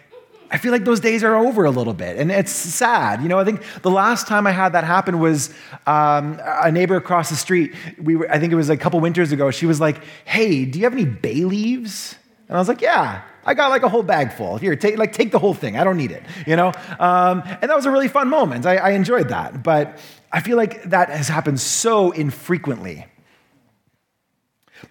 I 0.52 0.60
feel 0.60 0.72
like 0.72 0.86
those 0.86 1.00
days 1.00 1.24
are 1.24 1.36
over 1.36 1.66
a 1.66 1.72
little 1.72 1.96
bit, 1.96 2.18
and 2.18 2.32
it's 2.32 2.52
sad. 2.52 3.24
You 3.24 3.28
know, 3.28 3.40
I 3.40 3.44
think 3.44 3.64
the 3.82 3.90
last 3.90 4.28
time 4.28 4.46
I 4.46 4.52
had 4.52 4.74
that 4.74 4.84
happen 4.84 5.20
was 5.20 5.50
um, 5.88 6.40
a 6.46 6.72
neighbor 6.72 6.96
across 6.96 7.32
the 7.32 7.36
street. 7.36 7.74
We 8.00 8.16
were, 8.16 8.32
I 8.32 8.38
think 8.38 8.54
it 8.54 8.56
was 8.56 8.70
a 8.70 8.78
couple 8.78 9.00
winters 9.00 9.32
ago. 9.32 9.50
She 9.50 9.66
was 9.66 9.82
like, 9.82 10.04
"Hey, 10.26 10.64
do 10.64 10.78
you 10.78 10.86
have 10.86 10.94
any 10.94 11.06
bay 11.06 11.44
leaves?" 11.44 12.16
And 12.48 12.56
I 12.56 12.60
was 12.60 12.68
like, 12.68 12.82
"Yeah." 12.82 13.24
I 13.48 13.54
got 13.54 13.70
like 13.70 13.84
a 13.84 13.90
whole 13.90 14.04
bag 14.04 14.34
full. 14.34 14.58
Here, 14.58 14.76
take 14.76 14.98
like 14.98 15.14
take 15.14 15.32
the 15.32 15.40
whole 15.40 15.54
thing. 15.54 15.78
I 15.78 15.86
don't 15.86 15.96
need 15.96 16.12
it, 16.12 16.22
you 16.46 16.58
know. 16.58 16.74
Um, 17.00 17.42
and 17.46 17.64
that 17.64 17.76
was 17.76 17.86
a 17.86 17.92
really 17.92 18.10
fun 18.10 18.28
moment. 18.28 18.66
I, 18.66 18.76
I 18.76 18.90
enjoyed 18.92 19.30
that, 19.30 19.64
but 19.64 19.98
I 20.32 20.42
feel 20.42 20.58
like 20.58 20.84
that 20.84 21.10
has 21.10 21.30
happened 21.30 21.62
so 21.62 22.12
infrequently. 22.12 23.06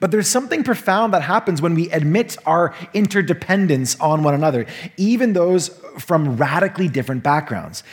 But 0.00 0.10
there's 0.10 0.28
something 0.28 0.64
profound 0.64 1.12
that 1.14 1.22
happens 1.22 1.62
when 1.62 1.74
we 1.74 1.90
admit 1.90 2.36
our 2.46 2.74
interdependence 2.92 4.00
on 4.00 4.22
one 4.22 4.34
another, 4.34 4.66
even 4.96 5.34
those 5.34 5.68
from 5.98 6.36
radically 6.36 6.88
different 6.88 7.22
backgrounds. 7.22 7.84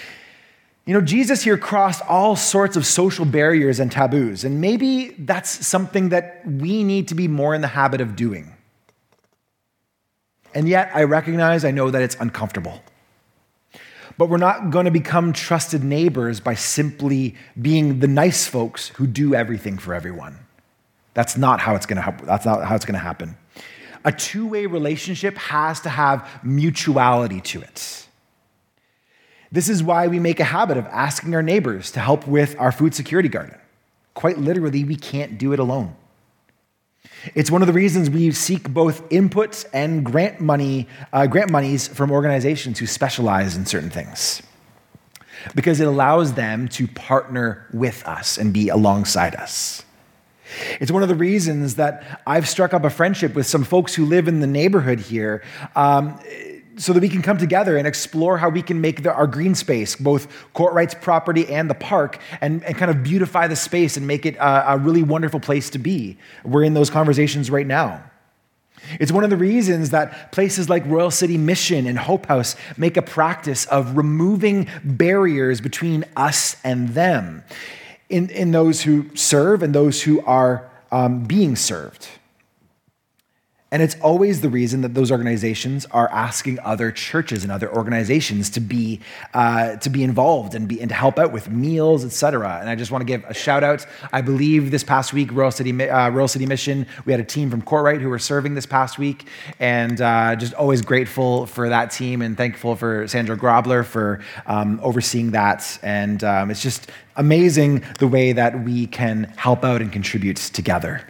You 0.85 0.93
know, 0.93 1.01
Jesus 1.01 1.43
here 1.43 1.57
crossed 1.57 2.01
all 2.09 2.35
sorts 2.35 2.75
of 2.75 2.85
social 2.85 3.25
barriers 3.25 3.79
and 3.79 3.91
taboos, 3.91 4.43
and 4.43 4.59
maybe 4.59 5.09
that's 5.19 5.65
something 5.65 6.09
that 6.09 6.41
we 6.45 6.83
need 6.83 7.09
to 7.09 7.15
be 7.15 7.27
more 7.27 7.53
in 7.53 7.61
the 7.61 7.67
habit 7.67 8.01
of 8.01 8.15
doing. 8.15 8.52
And 10.55 10.67
yet, 10.67 10.91
I 10.93 11.03
recognize, 11.03 11.65
I 11.65 11.71
know 11.71 11.89
that 11.89 12.01
it's 12.01 12.15
uncomfortable. 12.19 12.81
But 14.17 14.29
we're 14.29 14.37
not 14.37 14.69
going 14.69 14.85
to 14.85 14.91
become 14.91 15.33
trusted 15.33 15.83
neighbors 15.83 16.39
by 16.39 16.53
simply 16.53 17.35
being 17.59 17.99
the 17.99 18.07
nice 18.07 18.45
folks 18.45 18.89
who 18.89 19.07
do 19.07 19.33
everything 19.33 19.77
for 19.77 19.93
everyone. 19.93 20.37
That's 21.15 21.37
not 21.37 21.59
how 21.59 21.75
it's 21.75 21.85
going 21.85 21.97
to 21.97 22.03
happen. 22.03 22.25
That's 22.25 22.45
not 22.45 22.63
how 22.65 22.75
it's 22.75 22.85
going 22.85 22.93
to 22.93 22.99
happen. 22.99 23.35
A 24.05 24.11
two-way 24.11 24.65
relationship 24.65 25.37
has 25.37 25.79
to 25.81 25.89
have 25.89 26.29
mutuality 26.43 27.41
to 27.41 27.61
it. 27.61 28.07
This 29.51 29.69
is 29.69 29.83
why 29.83 30.07
we 30.07 30.19
make 30.19 30.39
a 30.39 30.43
habit 30.43 30.77
of 30.77 30.85
asking 30.87 31.33
our 31.35 31.43
neighbors 31.43 31.91
to 31.91 31.99
help 31.99 32.27
with 32.27 32.55
our 32.59 32.71
food 32.71 32.93
security 32.93 33.29
garden. 33.29 33.57
Quite 34.13 34.37
literally, 34.37 34.83
we 34.83 34.95
can't 34.95 35.37
do 35.37 35.53
it 35.53 35.59
alone. 35.59 35.95
It's 37.35 37.49
one 37.49 37.61
of 37.61 37.67
the 37.67 37.73
reasons 37.73 38.09
we 38.09 38.31
seek 38.31 38.69
both 38.69 39.07
inputs 39.09 39.65
and 39.73 40.05
grant 40.05 40.39
money, 40.39 40.87
uh, 41.11 41.27
grant 41.27 41.49
monies 41.49 41.87
from 41.87 42.11
organizations 42.11 42.79
who 42.79 42.85
specialize 42.85 43.55
in 43.55 43.65
certain 43.65 43.89
things, 43.89 44.41
because 45.55 45.79
it 45.79 45.87
allows 45.87 46.33
them 46.33 46.67
to 46.69 46.87
partner 46.87 47.65
with 47.73 48.05
us 48.05 48.37
and 48.37 48.53
be 48.53 48.69
alongside 48.69 49.35
us. 49.35 49.83
It's 50.79 50.91
one 50.91 51.01
of 51.01 51.09
the 51.09 51.15
reasons 51.15 51.75
that 51.75 52.21
I've 52.27 52.47
struck 52.47 52.73
up 52.73 52.83
a 52.83 52.89
friendship 52.89 53.33
with 53.33 53.47
some 53.47 53.63
folks 53.63 53.95
who 53.95 54.05
live 54.05 54.27
in 54.27 54.39
the 54.39 54.47
neighborhood 54.47 54.99
here. 54.99 55.43
Um, 55.75 56.19
so 56.77 56.93
that 56.93 57.01
we 57.01 57.09
can 57.09 57.21
come 57.21 57.37
together 57.37 57.77
and 57.77 57.87
explore 57.87 58.37
how 58.37 58.49
we 58.49 58.61
can 58.61 58.81
make 58.81 59.03
the, 59.03 59.13
our 59.13 59.27
green 59.27 59.55
space, 59.55 59.95
both 59.95 60.27
Courtrights 60.53 60.99
property 60.99 61.47
and 61.47 61.69
the 61.69 61.75
park, 61.75 62.19
and, 62.41 62.63
and 62.63 62.75
kind 62.77 62.89
of 62.89 63.03
beautify 63.03 63.47
the 63.47 63.55
space 63.55 63.97
and 63.97 64.07
make 64.07 64.25
it 64.25 64.35
a, 64.37 64.73
a 64.73 64.77
really 64.77 65.03
wonderful 65.03 65.39
place 65.39 65.69
to 65.71 65.79
be. 65.79 66.17
We're 66.43 66.63
in 66.63 66.73
those 66.73 66.89
conversations 66.89 67.51
right 67.51 67.67
now. 67.67 68.03
It's 68.99 69.11
one 69.11 69.23
of 69.23 69.29
the 69.29 69.37
reasons 69.37 69.91
that 69.91 70.31
places 70.31 70.69
like 70.69 70.85
Royal 70.85 71.11
City 71.11 71.37
Mission 71.37 71.87
and 71.87 71.97
Hope 71.97 72.25
House 72.25 72.55
make 72.77 72.97
a 72.97 73.01
practice 73.01 73.65
of 73.65 73.95
removing 73.95 74.67
barriers 74.83 75.61
between 75.61 76.03
us 76.15 76.57
and 76.63 76.89
them 76.89 77.43
in, 78.09 78.29
in 78.29 78.51
those 78.51 78.81
who 78.81 79.15
serve 79.15 79.63
and 79.63 79.73
those 79.73 80.01
who 80.01 80.21
are 80.25 80.69
um, 80.91 81.23
being 81.23 81.55
served. 81.55 82.07
And 83.73 83.81
it's 83.81 83.95
always 84.01 84.41
the 84.41 84.49
reason 84.49 84.81
that 84.81 84.93
those 84.93 85.11
organizations 85.11 85.87
are 85.87 86.07
asking 86.11 86.59
other 86.59 86.91
churches 86.91 87.41
and 87.41 87.51
other 87.51 87.73
organizations 87.73 88.51
to 88.51 88.59
be, 88.59 88.99
uh, 89.33 89.77
to 89.77 89.89
be 89.89 90.03
involved 90.03 90.53
and, 90.53 90.67
be, 90.67 90.79
and 90.79 90.89
to 90.89 90.95
help 90.95 91.17
out 91.17 91.31
with 91.31 91.49
meals, 91.49 92.05
etc. 92.05 92.59
And 92.61 92.69
I 92.69 92.75
just 92.75 92.91
want 92.91 93.01
to 93.01 93.05
give 93.07 93.23
a 93.27 93.33
shout 93.33 93.63
out. 93.63 93.83
I 94.11 94.21
believe 94.21 94.69
this 94.69 94.83
past 94.83 95.11
week, 95.11 95.31
Royal 95.31 95.49
City, 95.49 95.89
uh, 95.89 96.11
Royal 96.11 96.27
City 96.27 96.45
Mission, 96.45 96.85
we 97.05 97.13
had 97.13 97.19
a 97.19 97.23
team 97.23 97.49
from 97.49 97.63
Courtright 97.63 97.99
who 97.99 98.09
were 98.09 98.19
serving 98.19 98.53
this 98.53 98.67
past 98.67 98.99
week. 98.99 99.25
And 99.59 99.99
uh, 99.99 100.35
just 100.35 100.53
always 100.53 100.83
grateful 100.83 101.47
for 101.47 101.69
that 101.69 101.89
team 101.89 102.21
and 102.21 102.37
thankful 102.37 102.75
for 102.75 103.07
Sandra 103.07 103.35
Grobler 103.35 103.83
for 103.83 104.19
um, 104.45 104.79
overseeing 104.83 105.31
that. 105.31 105.79
And 105.81 106.23
um, 106.23 106.51
it's 106.51 106.61
just 106.61 106.91
amazing 107.15 107.83
the 107.97 108.07
way 108.07 108.33
that 108.33 108.63
we 108.63 108.85
can 108.85 109.33
help 109.35 109.65
out 109.65 109.81
and 109.81 109.91
contribute 109.91 110.37
together. 110.37 111.01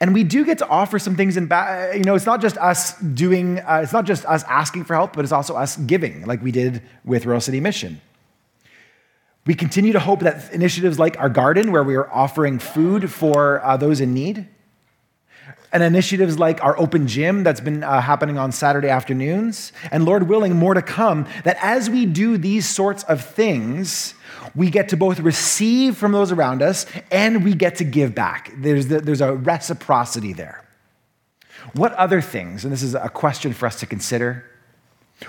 And 0.00 0.14
we 0.14 0.24
do 0.24 0.44
get 0.44 0.58
to 0.58 0.68
offer 0.68 0.98
some 0.98 1.16
things 1.16 1.36
in 1.36 1.46
back. 1.46 1.94
You 1.94 2.04
know, 2.04 2.14
it's 2.14 2.26
not 2.26 2.40
just 2.40 2.56
us 2.58 2.98
doing, 3.00 3.60
uh, 3.60 3.80
it's 3.82 3.92
not 3.92 4.04
just 4.04 4.24
us 4.26 4.44
asking 4.44 4.84
for 4.84 4.94
help, 4.94 5.14
but 5.14 5.24
it's 5.24 5.32
also 5.32 5.54
us 5.54 5.76
giving, 5.76 6.24
like 6.26 6.42
we 6.42 6.50
did 6.50 6.82
with 7.04 7.26
Royal 7.26 7.40
City 7.40 7.60
Mission. 7.60 8.00
We 9.46 9.54
continue 9.54 9.92
to 9.92 10.00
hope 10.00 10.20
that 10.20 10.52
initiatives 10.54 10.98
like 10.98 11.18
our 11.18 11.28
garden, 11.28 11.70
where 11.70 11.84
we 11.84 11.96
are 11.96 12.10
offering 12.10 12.58
food 12.58 13.10
for 13.10 13.62
uh, 13.62 13.76
those 13.76 14.00
in 14.00 14.14
need, 14.14 14.48
and 15.70 15.82
initiatives 15.82 16.38
like 16.38 16.62
our 16.64 16.78
open 16.78 17.06
gym 17.06 17.42
that's 17.42 17.60
been 17.60 17.82
uh, 17.82 18.00
happening 18.00 18.38
on 18.38 18.52
Saturday 18.52 18.88
afternoons, 18.88 19.72
and 19.90 20.06
Lord 20.06 20.28
willing, 20.28 20.56
more 20.56 20.72
to 20.72 20.80
come, 20.80 21.26
that 21.42 21.58
as 21.60 21.90
we 21.90 22.06
do 22.06 22.38
these 22.38 22.66
sorts 22.66 23.02
of 23.02 23.22
things, 23.22 24.14
we 24.54 24.70
get 24.70 24.88
to 24.90 24.96
both 24.96 25.20
receive 25.20 25.96
from 25.96 26.12
those 26.12 26.32
around 26.32 26.62
us 26.62 26.86
and 27.10 27.44
we 27.44 27.54
get 27.54 27.76
to 27.76 27.84
give 27.84 28.14
back. 28.14 28.52
There's, 28.56 28.88
the, 28.88 29.00
there's 29.00 29.20
a 29.20 29.34
reciprocity 29.34 30.32
there. 30.32 30.64
What 31.74 31.92
other 31.94 32.20
things, 32.20 32.64
and 32.64 32.72
this 32.72 32.82
is 32.82 32.94
a 32.94 33.08
question 33.08 33.52
for 33.52 33.66
us 33.66 33.80
to 33.80 33.86
consider, 33.86 34.44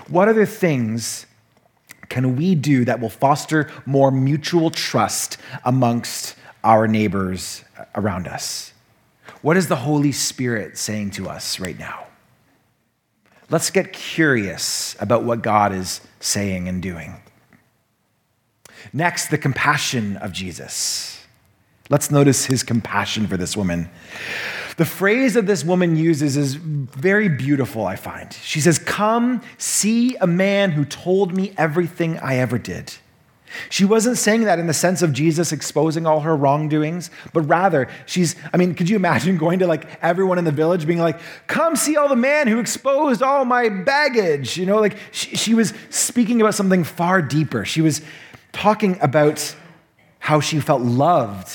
what 0.08 0.28
other 0.28 0.46
things 0.46 1.26
can 2.10 2.36
we 2.36 2.56
do 2.56 2.86
that 2.86 3.00
will 3.00 3.10
foster 3.10 3.72
more 3.86 4.12
mutual 4.12 4.70
trust 4.70 5.38
amongst 5.64 6.36
our 6.64 6.88
neighbors 6.88 7.64
around 7.96 8.28
us? 8.28 8.74
What 9.42 9.58
is 9.58 9.68
the 9.68 9.76
Holy 9.76 10.12
Spirit 10.12 10.78
saying 10.78 11.12
to 11.12 11.30
us 11.30 11.60
right 11.60 11.78
now? 11.78 12.08
Let's 13.50 13.70
get 13.70 13.94
curious 13.94 14.96
about 15.00 15.24
what 15.24 15.44
God 15.44 15.72
is 15.72 16.02
saying 16.20 16.68
and 16.68 16.82
doing. 16.82 17.16
Next, 18.94 19.28
the 19.30 19.38
compassion 19.38 20.18
of 20.18 20.32
Jesus. 20.32 21.26
Let's 21.90 22.10
notice 22.10 22.46
his 22.46 22.64
compassion 22.64 23.28
for 23.28 23.38
this 23.38 23.56
woman. 23.56 23.90
The 24.78 24.86
phrase 24.86 25.36
that 25.36 25.46
this 25.46 25.64
woman 25.64 25.96
uses 25.96 26.36
is 26.36 26.56
very 26.56 27.30
beautiful, 27.30 27.86
I 27.86 27.96
find. 27.96 28.34
She 28.34 28.60
says, 28.60 28.80
Come, 28.80 29.42
see 29.58 30.16
a 30.18 30.28
man 30.28 30.72
who 30.72 30.84
told 30.84 31.34
me 31.34 31.54
everything 31.58 32.18
I 32.20 32.38
ever 32.38 32.58
did. 32.58 32.94
She 33.70 33.86
wasn't 33.86 34.18
saying 34.18 34.44
that 34.46 34.60
in 34.60 34.68
the 34.68 34.74
sense 34.74 35.02
of 35.02 35.14
Jesus 35.14 35.52
exposing 35.52 36.06
all 36.06 36.22
her 36.22 36.36
wrongdoings, 36.36 37.10
but 37.34 37.42
rather, 37.42 37.88
she's, 38.06 38.36
I 38.54 38.58
mean, 38.58 38.76
could 38.76 38.90
you 38.90 38.96
imagine 38.96 39.38
going 39.46 39.60
to 39.60 39.68
like 39.68 39.88
everyone 40.02 40.38
in 40.38 40.46
the 40.46 40.52
village 40.52 40.86
being 40.86 41.00
like, 41.00 41.20
come 41.48 41.76
see 41.76 41.96
all 41.96 42.10
the 42.10 42.16
man 42.16 42.48
who 42.48 42.60
exposed 42.60 43.22
all 43.22 43.46
my 43.46 43.70
baggage? 43.70 44.58
You 44.58 44.66
know, 44.66 44.80
like 44.80 44.98
she, 45.12 45.36
she 45.36 45.54
was 45.54 45.74
speaking 45.90 46.42
about 46.42 46.56
something 46.56 46.84
far 46.84 47.22
deeper. 47.22 47.64
She 47.64 47.82
was 47.82 48.02
talking 48.56 48.98
about 49.02 49.56
how 50.20 50.40
she 50.40 50.60
felt 50.60 50.82
loved 50.82 51.50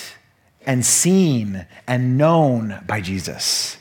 and 0.66 0.84
seen 0.84 1.66
and 1.86 2.18
known 2.18 2.84
by 2.86 3.00
Jesus. 3.00 3.78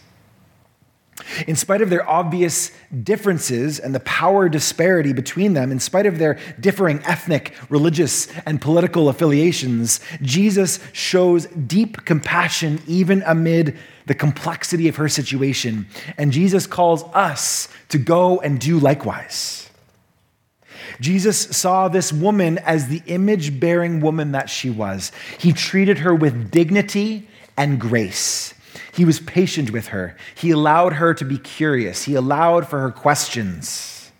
In 1.47 1.55
spite 1.55 1.81
of 1.81 1.89
their 1.89 2.09
obvious 2.09 2.71
differences 3.03 3.77
and 3.77 3.93
the 3.93 3.99
power 3.99 4.47
disparity 4.49 5.13
between 5.13 5.53
them, 5.53 5.71
in 5.71 5.79
spite 5.79 6.05
of 6.05 6.17
their 6.17 6.39
differing 6.59 7.03
ethnic, 7.03 7.53
religious, 7.69 8.27
and 8.45 8.59
political 8.61 9.09
affiliations, 9.09 9.99
Jesus 10.21 10.79
shows 10.93 11.45
deep 11.47 12.05
compassion 12.05 12.81
even 12.87 13.21
amid 13.27 13.77
the 14.07 14.15
complexity 14.15 14.87
of 14.87 14.95
her 14.95 15.09
situation. 15.09 15.87
And 16.17 16.31
Jesus 16.31 16.65
calls 16.65 17.03
us 17.13 17.67
to 17.89 17.97
go 17.97 18.39
and 18.39 18.59
do 18.59 18.79
likewise. 18.79 19.68
Jesus 20.99 21.37
saw 21.37 21.87
this 21.87 22.11
woman 22.11 22.57
as 22.59 22.87
the 22.87 23.01
image 23.05 23.59
bearing 23.59 24.01
woman 24.01 24.33
that 24.33 24.49
she 24.49 24.69
was. 24.69 25.11
He 25.37 25.53
treated 25.53 25.99
her 25.99 26.13
with 26.13 26.51
dignity 26.51 27.27
and 27.57 27.79
grace. 27.79 28.53
He 28.93 29.05
was 29.05 29.19
patient 29.19 29.71
with 29.71 29.87
her. 29.87 30.17
He 30.35 30.51
allowed 30.51 30.93
her 30.93 31.13
to 31.13 31.25
be 31.25 31.37
curious. 31.37 32.03
He 32.03 32.15
allowed 32.15 32.67
for 32.67 32.79
her 32.79 32.91
questions. 32.91 34.11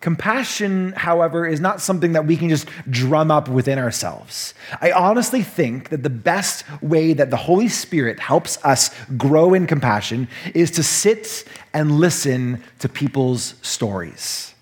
Compassion, 0.00 0.92
however, 0.92 1.46
is 1.46 1.60
not 1.60 1.80
something 1.80 2.12
that 2.12 2.26
we 2.26 2.36
can 2.36 2.50
just 2.50 2.68
drum 2.90 3.30
up 3.30 3.48
within 3.48 3.78
ourselves. 3.78 4.52
I 4.82 4.92
honestly 4.92 5.40
think 5.40 5.88
that 5.88 6.02
the 6.02 6.10
best 6.10 6.64
way 6.82 7.14
that 7.14 7.30
the 7.30 7.38
Holy 7.38 7.68
Spirit 7.68 8.20
helps 8.20 8.62
us 8.62 8.94
grow 9.16 9.54
in 9.54 9.66
compassion 9.66 10.28
is 10.54 10.70
to 10.72 10.82
sit 10.82 11.48
and 11.72 12.00
listen 12.00 12.62
to 12.80 12.88
people's 12.90 13.54
stories 13.62 14.53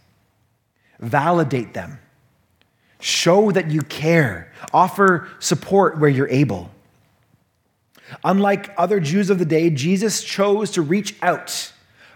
validate 1.03 1.75
them, 1.75 1.99
show 3.01 3.51
that 3.51 3.71
you 3.71 3.83
care, 3.83 4.51
offer 4.73 5.29
support 5.41 5.99
where 5.99 6.09
you're 6.09 6.29
able. 6.29 6.71
Unlike 8.25 8.73
other 8.79 9.01
Jews 9.01 9.29
of 9.29 9.39
the 9.39 9.45
day, 9.45 9.69
Jesus 9.71 10.23
chose 10.23 10.71
to 10.73 10.83
reach 10.83 11.17
out 11.23 11.73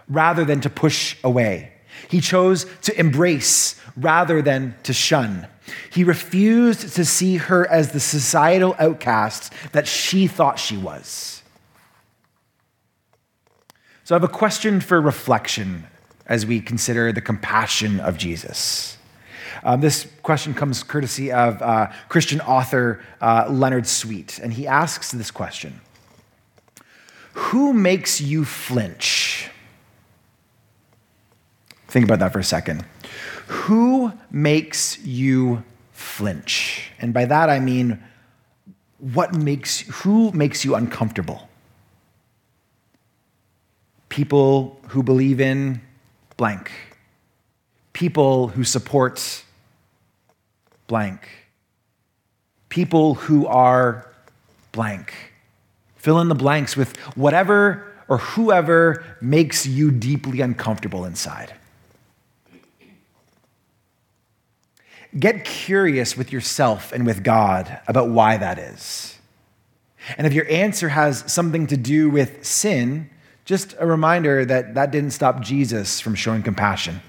rather 0.07 0.45
than 0.45 0.61
to 0.61 0.69
push 0.69 1.17
away. 1.23 1.73
He 2.09 2.21
chose 2.21 2.65
to 2.83 2.97
embrace 2.97 3.79
rather 3.97 4.41
than 4.41 4.75
to 4.83 4.93
shun. 4.93 5.47
He 5.91 6.03
refused 6.03 6.95
to 6.95 7.03
see 7.03 7.37
her 7.37 7.67
as 7.69 7.91
the 7.91 7.99
societal 7.99 8.75
outcast 8.79 9.51
that 9.73 9.87
she 9.87 10.27
thought 10.27 10.59
she 10.59 10.77
was. 10.77 11.43
So, 14.05 14.15
I 14.15 14.19
have 14.19 14.23
a 14.23 14.33
question 14.33 14.79
for 14.79 15.01
reflection 15.01 15.85
as 16.27 16.45
we 16.45 16.61
consider 16.61 17.11
the 17.11 17.21
compassion 17.21 17.99
of 17.99 18.17
Jesus. 18.17 18.97
Um, 19.63 19.81
this 19.81 20.07
question 20.21 20.53
comes 20.53 20.83
courtesy 20.83 21.31
of 21.31 21.61
uh, 21.61 21.91
Christian 22.09 22.41
author 22.41 23.01
uh, 23.19 23.47
Leonard 23.49 23.87
Sweet, 23.87 24.39
and 24.39 24.53
he 24.53 24.67
asks 24.67 25.11
this 25.11 25.31
question 25.31 25.81
Who 27.33 27.73
makes 27.73 28.21
you 28.21 28.45
flinch? 28.45 29.49
Think 31.87 32.05
about 32.05 32.19
that 32.19 32.33
for 32.33 32.39
a 32.39 32.43
second. 32.43 32.85
Who 33.47 34.11
makes 34.29 34.99
you 34.99 35.63
flinch? 35.93 36.91
And 36.99 37.13
by 37.13 37.25
that 37.25 37.49
I 37.49 37.59
mean, 37.59 38.03
what 38.99 39.33
makes, 39.33 39.81
who 40.03 40.31
makes 40.33 40.65
you 40.65 40.75
uncomfortable? 40.75 41.47
people 44.17 44.79
who 44.87 45.03
believe 45.03 45.39
in 45.39 45.79
blank, 46.37 46.71
people 47.93 48.49
who 48.49 48.63
support 48.63 49.43
blank, 50.87 51.27
people 52.69 53.15
who 53.15 53.45
are 53.47 54.07
blank. 54.71 55.13
Fill 55.95 56.21
in 56.21 56.29
the 56.29 56.35
blanks 56.35 56.77
with 56.77 56.95
whatever 57.17 57.91
or 58.07 58.19
whoever 58.19 59.03
makes 59.19 59.65
you 59.65 59.91
deeply 59.91 60.41
uncomfortable 60.41 61.03
inside. 61.03 61.53
Get 65.17 65.45
curious 65.45 66.15
with 66.15 66.31
yourself 66.31 66.91
and 66.91 67.05
with 67.05 67.23
God 67.23 67.79
about 67.87 68.09
why 68.09 68.37
that 68.37 68.59
is. 68.59 69.17
And 70.17 70.27
if 70.27 70.33
your 70.33 70.47
answer 70.49 70.89
has 70.89 71.31
something 71.31 71.67
to 71.67 71.77
do 71.77 72.09
with 72.09 72.45
sin, 72.45 73.09
just 73.47 73.75
a 73.79 73.87
reminder 73.87 74.43
that 74.43 74.75
that 74.75 74.91
didn't 74.91 75.11
stop 75.11 75.39
Jesus 75.39 76.01
from 76.01 76.15
showing 76.15 76.43
compassion. 76.43 76.99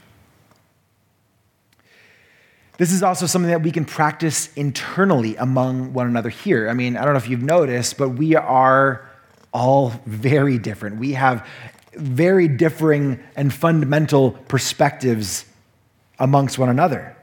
This 2.76 2.92
is 2.92 3.02
also 3.02 3.26
something 3.26 3.50
that 3.50 3.62
we 3.62 3.72
can 3.72 3.84
practice 3.84 4.54
internally 4.54 5.34
among 5.34 5.92
one 5.92 6.06
another 6.06 6.28
here. 6.28 6.68
I 6.68 6.74
mean, 6.74 6.96
I 6.96 7.04
don't 7.04 7.14
know 7.14 7.18
if 7.18 7.28
you've 7.28 7.42
noticed, 7.42 7.98
but 7.98 8.10
we 8.10 8.36
are 8.36 9.10
all 9.52 10.00
very 10.06 10.58
different. 10.58 10.98
We 11.00 11.14
have 11.14 11.44
very 11.94 12.46
differing 12.46 13.18
and 13.34 13.52
fundamental 13.52 14.30
perspectives 14.30 15.44
amongst 16.20 16.56
one 16.56 16.68
another. 16.68 17.16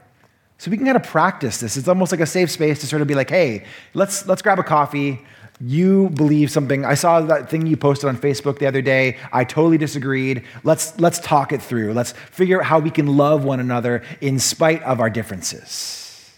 So 0.58 0.70
we 0.70 0.76
can 0.76 0.84
kind 0.84 0.96
of 0.96 1.04
practice 1.04 1.58
this. 1.58 1.78
It's 1.78 1.88
almost 1.88 2.12
like 2.12 2.20
a 2.20 2.26
safe 2.26 2.50
space 2.50 2.80
to 2.80 2.86
sort 2.86 3.00
of 3.00 3.08
be 3.08 3.14
like, 3.14 3.30
hey, 3.30 3.64
let's, 3.94 4.26
let's 4.26 4.42
grab 4.42 4.58
a 4.58 4.62
coffee. 4.62 5.24
You 5.58 6.10
believe 6.10 6.50
something. 6.50 6.84
I 6.84 6.94
saw 6.94 7.20
that 7.22 7.48
thing 7.48 7.66
you 7.66 7.76
posted 7.76 8.08
on 8.08 8.18
Facebook 8.18 8.58
the 8.58 8.66
other 8.66 8.82
day. 8.82 9.16
I 9.32 9.44
totally 9.44 9.78
disagreed. 9.78 10.44
Let's, 10.64 10.98
let's 11.00 11.18
talk 11.18 11.52
it 11.52 11.62
through. 11.62 11.94
Let's 11.94 12.12
figure 12.12 12.60
out 12.60 12.66
how 12.66 12.78
we 12.78 12.90
can 12.90 13.16
love 13.16 13.44
one 13.44 13.58
another 13.58 14.02
in 14.20 14.38
spite 14.38 14.82
of 14.82 15.00
our 15.00 15.08
differences. 15.08 16.30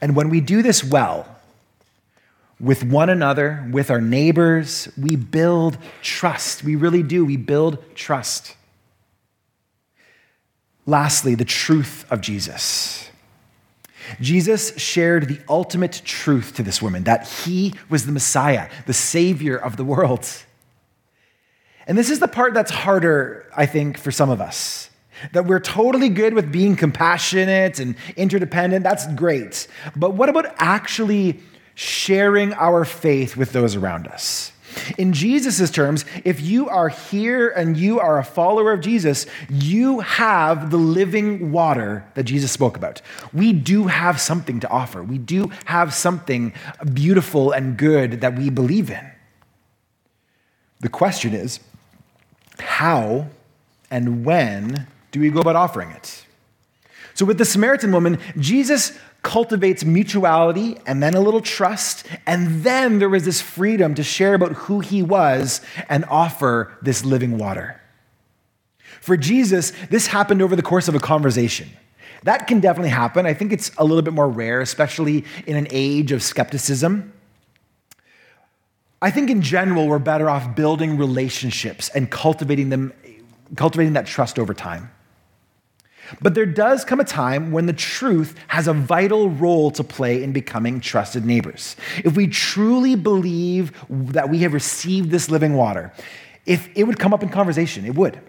And 0.00 0.16
when 0.16 0.30
we 0.30 0.40
do 0.40 0.62
this 0.62 0.82
well, 0.82 1.28
with 2.60 2.82
one 2.82 3.08
another, 3.08 3.68
with 3.70 3.90
our 3.90 4.00
neighbors, 4.00 4.88
we 5.00 5.14
build 5.14 5.78
trust. 6.02 6.64
We 6.64 6.74
really 6.74 7.04
do. 7.04 7.24
We 7.24 7.36
build 7.36 7.78
trust. 7.94 8.56
Lastly, 10.86 11.34
the 11.36 11.44
truth 11.44 12.04
of 12.10 12.20
Jesus. 12.20 13.07
Jesus 14.20 14.76
shared 14.78 15.28
the 15.28 15.40
ultimate 15.48 16.02
truth 16.04 16.54
to 16.56 16.62
this 16.62 16.80
woman 16.80 17.04
that 17.04 17.28
he 17.28 17.74
was 17.88 18.06
the 18.06 18.12
Messiah, 18.12 18.70
the 18.86 18.94
Savior 18.94 19.56
of 19.56 19.76
the 19.76 19.84
world. 19.84 20.26
And 21.86 21.96
this 21.96 22.10
is 22.10 22.20
the 22.20 22.28
part 22.28 22.54
that's 22.54 22.70
harder, 22.70 23.50
I 23.56 23.66
think, 23.66 23.98
for 23.98 24.10
some 24.10 24.30
of 24.30 24.40
us. 24.40 24.90
That 25.32 25.46
we're 25.46 25.60
totally 25.60 26.10
good 26.10 26.34
with 26.34 26.52
being 26.52 26.76
compassionate 26.76 27.80
and 27.80 27.96
interdependent. 28.16 28.84
That's 28.84 29.06
great. 29.14 29.66
But 29.96 30.14
what 30.14 30.28
about 30.28 30.54
actually 30.58 31.40
sharing 31.74 32.52
our 32.54 32.84
faith 32.84 33.36
with 33.36 33.52
those 33.52 33.74
around 33.74 34.06
us? 34.06 34.52
In 34.96 35.12
Jesus' 35.12 35.70
terms, 35.70 36.04
if 36.24 36.40
you 36.40 36.68
are 36.68 36.88
here 36.88 37.48
and 37.48 37.76
you 37.76 38.00
are 38.00 38.18
a 38.18 38.24
follower 38.24 38.72
of 38.72 38.80
Jesus, 38.80 39.26
you 39.48 40.00
have 40.00 40.70
the 40.70 40.76
living 40.76 41.52
water 41.52 42.04
that 42.14 42.24
Jesus 42.24 42.52
spoke 42.52 42.76
about. 42.76 43.00
We 43.32 43.52
do 43.52 43.84
have 43.84 44.20
something 44.20 44.60
to 44.60 44.68
offer. 44.68 45.02
We 45.02 45.18
do 45.18 45.50
have 45.66 45.94
something 45.94 46.52
beautiful 46.92 47.52
and 47.52 47.76
good 47.76 48.20
that 48.20 48.36
we 48.36 48.50
believe 48.50 48.90
in. 48.90 49.10
The 50.80 50.88
question 50.88 51.34
is 51.34 51.60
how 52.60 53.28
and 53.90 54.24
when 54.24 54.86
do 55.10 55.20
we 55.20 55.30
go 55.30 55.40
about 55.40 55.56
offering 55.56 55.90
it? 55.90 56.24
So, 57.14 57.24
with 57.24 57.38
the 57.38 57.44
Samaritan 57.44 57.90
woman, 57.90 58.18
Jesus 58.38 58.96
cultivates 59.22 59.84
mutuality 59.84 60.76
and 60.86 61.02
then 61.02 61.14
a 61.14 61.20
little 61.20 61.40
trust. 61.40 62.06
And 62.26 62.62
then 62.62 62.98
there 62.98 63.08
was 63.08 63.24
this 63.24 63.40
freedom 63.40 63.94
to 63.94 64.02
share 64.02 64.34
about 64.34 64.52
who 64.52 64.80
he 64.80 65.02
was 65.02 65.60
and 65.88 66.04
offer 66.06 66.76
this 66.82 67.04
living 67.04 67.38
water. 67.38 67.80
For 69.00 69.16
Jesus, 69.16 69.72
this 69.90 70.06
happened 70.08 70.42
over 70.42 70.56
the 70.56 70.62
course 70.62 70.88
of 70.88 70.94
a 70.94 71.00
conversation. 71.00 71.68
That 72.24 72.46
can 72.46 72.60
definitely 72.60 72.90
happen. 72.90 73.26
I 73.26 73.34
think 73.34 73.52
it's 73.52 73.70
a 73.78 73.84
little 73.84 74.02
bit 74.02 74.12
more 74.12 74.28
rare, 74.28 74.60
especially 74.60 75.24
in 75.46 75.56
an 75.56 75.68
age 75.70 76.12
of 76.12 76.22
skepticism. 76.22 77.12
I 79.00 79.10
think 79.10 79.30
in 79.30 79.42
general, 79.42 79.86
we're 79.86 80.00
better 80.00 80.28
off 80.28 80.56
building 80.56 80.96
relationships 80.96 81.88
and 81.90 82.10
cultivating 82.10 82.70
them, 82.70 82.92
cultivating 83.54 83.92
that 83.92 84.06
trust 84.06 84.38
over 84.38 84.52
time. 84.52 84.90
But 86.20 86.34
there 86.34 86.46
does 86.46 86.84
come 86.84 87.00
a 87.00 87.04
time 87.04 87.52
when 87.52 87.66
the 87.66 87.72
truth 87.72 88.34
has 88.48 88.68
a 88.68 88.72
vital 88.72 89.30
role 89.30 89.70
to 89.72 89.84
play 89.84 90.22
in 90.22 90.32
becoming 90.32 90.80
trusted 90.80 91.24
neighbors. 91.24 91.76
If 92.04 92.16
we 92.16 92.26
truly 92.26 92.94
believe 92.94 93.72
that 93.88 94.28
we 94.28 94.38
have 94.40 94.52
received 94.52 95.10
this 95.10 95.30
living 95.30 95.54
water, 95.54 95.92
if 96.46 96.68
it 96.74 96.84
would 96.84 96.98
come 96.98 97.12
up 97.12 97.22
in 97.22 97.28
conversation, 97.28 97.84
it 97.84 97.94
would. 97.94 98.20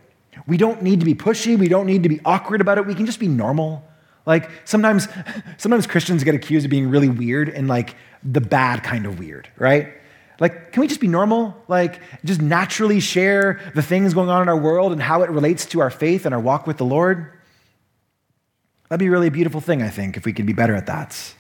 We 0.48 0.58
don't 0.58 0.82
need 0.82 1.00
to 1.00 1.06
be 1.06 1.16
pushy, 1.16 1.58
we 1.58 1.68
don't 1.68 1.86
need 1.86 2.04
to 2.04 2.10
be 2.10 2.20
awkward 2.26 2.62
about 2.62 2.78
it, 2.78 2.86
we 2.86 2.96
can 2.96 3.06
just 3.06 3.20
be 3.20 3.28
normal. 3.28 3.86
Like 4.26 4.50
sometimes 4.66 5.08
sometimes 5.58 5.88
Christians 5.88 6.24
get 6.24 6.36
accused 6.36 6.66
of 6.66 6.70
being 6.70 6.90
really 6.90 7.10
weird 7.10 7.50
and 7.50 7.68
like 7.68 7.96
the 8.24 8.42
bad 8.42 8.84
kind 8.84 9.06
of 9.06 9.20
weird, 9.20 9.50
right? 9.58 9.94
Like, 10.40 10.72
can 10.72 10.82
we 10.82 10.88
just 10.88 11.02
be 11.02 11.08
normal? 11.08 11.62
Like, 11.68 12.00
just 12.24 12.42
naturally 12.42 13.00
share 13.02 13.60
the 13.76 13.82
things 13.82 14.14
going 14.14 14.30
on 14.30 14.42
in 14.42 14.48
our 14.48 14.58
world 14.58 14.94
and 14.94 15.02
how 15.02 15.24
it 15.24 15.30
relates 15.30 15.66
to 15.68 15.82
our 15.82 15.90
faith 15.90 16.26
and 16.26 16.34
our 16.34 16.40
walk 16.40 16.66
with 16.66 16.78
the 16.78 16.86
Lord? 16.86 17.39
That'd 18.90 19.00
be 19.00 19.10
really 19.10 19.28
a 19.28 19.32
beautiful 19.32 19.62
thing, 19.62 19.84
I 19.84 19.90
think, 19.90 20.18
if 20.18 20.26
we 20.26 20.34
could 20.34 20.48
be 20.48 20.54
better 20.54 20.76
at 20.76 20.88
that. 20.88 21.34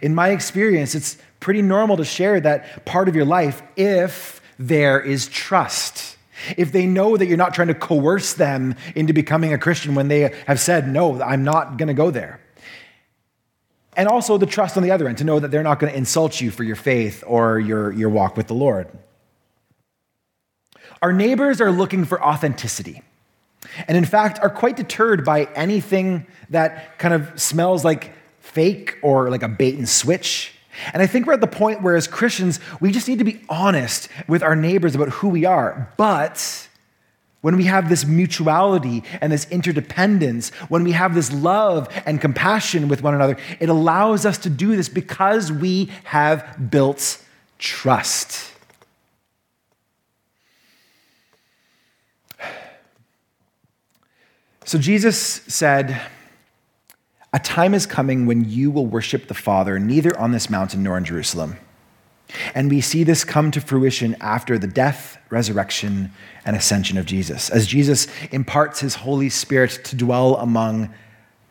In 0.00 0.14
my 0.14 0.30
experience, 0.30 0.94
it's 0.94 1.18
pretty 1.38 1.60
normal 1.60 1.98
to 1.98 2.04
share 2.04 2.40
that 2.40 2.86
part 2.86 3.08
of 3.08 3.14
your 3.14 3.26
life 3.26 3.62
if 3.76 4.40
there 4.58 5.00
is 5.00 5.28
trust. 5.28 6.16
If 6.56 6.72
they 6.72 6.86
know 6.86 7.16
that 7.16 7.26
you're 7.26 7.36
not 7.36 7.52
trying 7.54 7.68
to 7.68 7.74
coerce 7.74 8.32
them 8.32 8.74
into 8.94 9.12
becoming 9.12 9.52
a 9.52 9.58
Christian 9.58 9.94
when 9.94 10.08
they 10.08 10.34
have 10.46 10.58
said, 10.58 10.88
no, 10.88 11.20
I'm 11.22 11.44
not 11.44 11.76
going 11.76 11.88
to 11.88 11.94
go 11.94 12.10
there. 12.10 12.40
And 13.96 14.08
also 14.08 14.38
the 14.38 14.46
trust 14.46 14.76
on 14.76 14.82
the 14.82 14.90
other 14.90 15.06
end 15.06 15.18
to 15.18 15.24
know 15.24 15.38
that 15.38 15.50
they're 15.50 15.62
not 15.62 15.78
going 15.78 15.92
to 15.92 15.96
insult 15.96 16.40
you 16.40 16.50
for 16.50 16.64
your 16.64 16.76
faith 16.76 17.22
or 17.26 17.60
your, 17.60 17.92
your 17.92 18.08
walk 18.08 18.36
with 18.36 18.46
the 18.46 18.54
Lord. 18.54 18.88
Our 21.02 21.12
neighbors 21.12 21.60
are 21.60 21.70
looking 21.70 22.06
for 22.06 22.22
authenticity 22.22 23.02
and 23.88 23.96
in 23.96 24.04
fact 24.04 24.38
are 24.40 24.50
quite 24.50 24.76
deterred 24.76 25.24
by 25.24 25.44
anything 25.54 26.26
that 26.50 26.98
kind 26.98 27.14
of 27.14 27.40
smells 27.40 27.84
like 27.84 28.12
fake 28.40 28.98
or 29.02 29.30
like 29.30 29.42
a 29.42 29.48
bait 29.48 29.76
and 29.76 29.88
switch. 29.88 30.52
And 30.92 31.02
I 31.02 31.06
think 31.06 31.26
we're 31.26 31.34
at 31.34 31.40
the 31.40 31.46
point 31.46 31.82
where, 31.82 31.96
as 31.96 32.06
Christians, 32.06 32.58
we 32.80 32.90
just 32.90 33.08
need 33.08 33.18
to 33.18 33.24
be 33.24 33.40
honest 33.48 34.08
with 34.26 34.42
our 34.42 34.56
neighbors 34.56 34.94
about 34.94 35.08
who 35.10 35.28
we 35.28 35.44
are. 35.44 35.92
But 35.96 36.68
when 37.42 37.56
we 37.56 37.64
have 37.64 37.88
this 37.88 38.06
mutuality 38.06 39.04
and 39.20 39.32
this 39.32 39.46
interdependence, 39.50 40.48
when 40.68 40.82
we 40.82 40.92
have 40.92 41.14
this 41.14 41.32
love 41.32 41.88
and 42.06 42.20
compassion 42.20 42.88
with 42.88 43.02
one 43.02 43.14
another, 43.14 43.36
it 43.60 43.68
allows 43.68 44.24
us 44.24 44.38
to 44.38 44.50
do 44.50 44.74
this 44.74 44.88
because 44.88 45.52
we 45.52 45.90
have 46.04 46.70
built 46.70 47.22
trust. 47.58 48.53
So 54.74 54.80
Jesus 54.80 55.16
said, 55.46 56.00
A 57.32 57.38
time 57.38 57.74
is 57.74 57.86
coming 57.86 58.26
when 58.26 58.50
you 58.50 58.72
will 58.72 58.86
worship 58.86 59.28
the 59.28 59.32
Father, 59.32 59.78
neither 59.78 60.18
on 60.18 60.32
this 60.32 60.50
mountain 60.50 60.82
nor 60.82 60.98
in 60.98 61.04
Jerusalem. 61.04 61.58
And 62.56 62.68
we 62.68 62.80
see 62.80 63.04
this 63.04 63.22
come 63.22 63.52
to 63.52 63.60
fruition 63.60 64.16
after 64.20 64.58
the 64.58 64.66
death, 64.66 65.16
resurrection, 65.30 66.10
and 66.44 66.56
ascension 66.56 66.98
of 66.98 67.06
Jesus, 67.06 67.50
as 67.50 67.68
Jesus 67.68 68.08
imparts 68.32 68.80
his 68.80 68.96
Holy 68.96 69.28
Spirit 69.28 69.78
to 69.84 69.94
dwell 69.94 70.38
among 70.38 70.92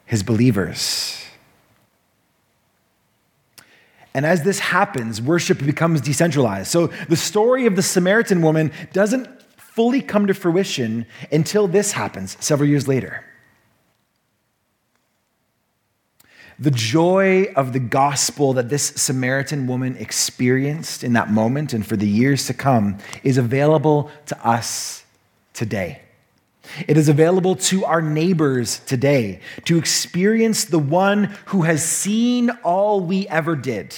his 0.06 0.22
believers. 0.22 1.26
And 4.14 4.26
as 4.26 4.44
this 4.44 4.60
happens, 4.60 5.22
worship 5.22 5.60
becomes 5.60 6.02
decentralized. 6.02 6.70
So 6.70 6.88
the 7.08 7.16
story 7.16 7.68
of 7.68 7.78
the 7.78 7.84
Samaritan 7.84 8.42
woman 8.42 8.74
doesn't 8.92 9.30
fully 9.74 10.02
come 10.02 10.28
to 10.28 10.34
fruition 10.36 11.06
until 11.32 11.68
this 11.68 11.94
happens 11.94 12.38
several 12.40 12.70
years 12.70 12.88
later. 12.88 13.26
The 16.60 16.70
joy 16.70 17.52
of 17.56 17.74
the 17.74 17.80
gospel 17.80 18.54
that 18.54 18.70
this 18.70 18.84
Samaritan 18.84 19.66
woman 19.66 19.98
experienced 19.98 21.04
in 21.04 21.14
that 21.14 21.32
moment 21.32 21.74
and 21.74 21.86
for 21.86 21.98
the 21.98 22.08
years 22.08 22.46
to 22.46 22.54
come 22.54 23.00
is 23.24 23.40
available 23.40 24.12
to 24.28 24.48
us 24.48 25.04
today. 25.54 26.04
It 26.88 26.96
is 26.96 27.10
available 27.10 27.56
to 27.56 27.84
our 27.86 28.02
neighbors 28.02 28.80
today 28.86 29.40
to 29.66 29.80
experience 29.80 30.66
the 30.66 30.78
one 30.78 31.36
who 31.48 31.64
has 31.64 31.84
seen 31.84 32.52
all 32.64 33.02
we 33.02 33.28
ever 33.28 33.56
did 33.56 33.96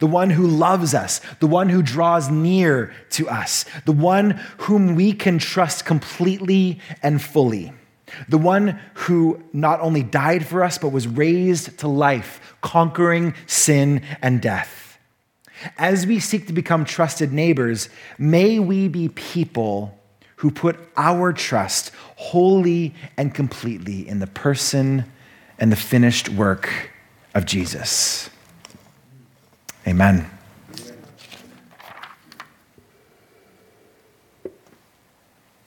the 0.00 0.06
one 0.06 0.30
who 0.30 0.46
loves 0.46 0.92
us, 0.94 1.20
the 1.38 1.46
one 1.46 1.68
who 1.68 1.82
draws 1.82 2.28
near 2.30 2.92
to 3.10 3.28
us, 3.28 3.64
the 3.84 3.92
one 3.92 4.32
whom 4.58 4.96
we 4.96 5.12
can 5.12 5.38
trust 5.38 5.84
completely 5.84 6.80
and 7.02 7.22
fully, 7.22 7.72
the 8.28 8.38
one 8.38 8.80
who 8.94 9.40
not 9.52 9.80
only 9.80 10.02
died 10.02 10.44
for 10.44 10.64
us, 10.64 10.78
but 10.78 10.88
was 10.88 11.06
raised 11.06 11.78
to 11.78 11.86
life, 11.86 12.56
conquering 12.60 13.34
sin 13.46 14.02
and 14.20 14.42
death. 14.42 14.98
As 15.78 16.06
we 16.06 16.18
seek 16.18 16.46
to 16.46 16.52
become 16.52 16.84
trusted 16.84 17.32
neighbors, 17.32 17.90
may 18.18 18.58
we 18.58 18.88
be 18.88 19.10
people 19.10 19.96
who 20.36 20.50
put 20.50 20.78
our 20.96 21.34
trust 21.34 21.92
wholly 22.16 22.94
and 23.18 23.34
completely 23.34 24.08
in 24.08 24.20
the 24.20 24.26
person 24.26 25.04
and 25.58 25.70
the 25.70 25.76
finished 25.76 26.30
work 26.30 26.90
of 27.34 27.44
Jesus. 27.44 28.30
Amen. 29.86 30.39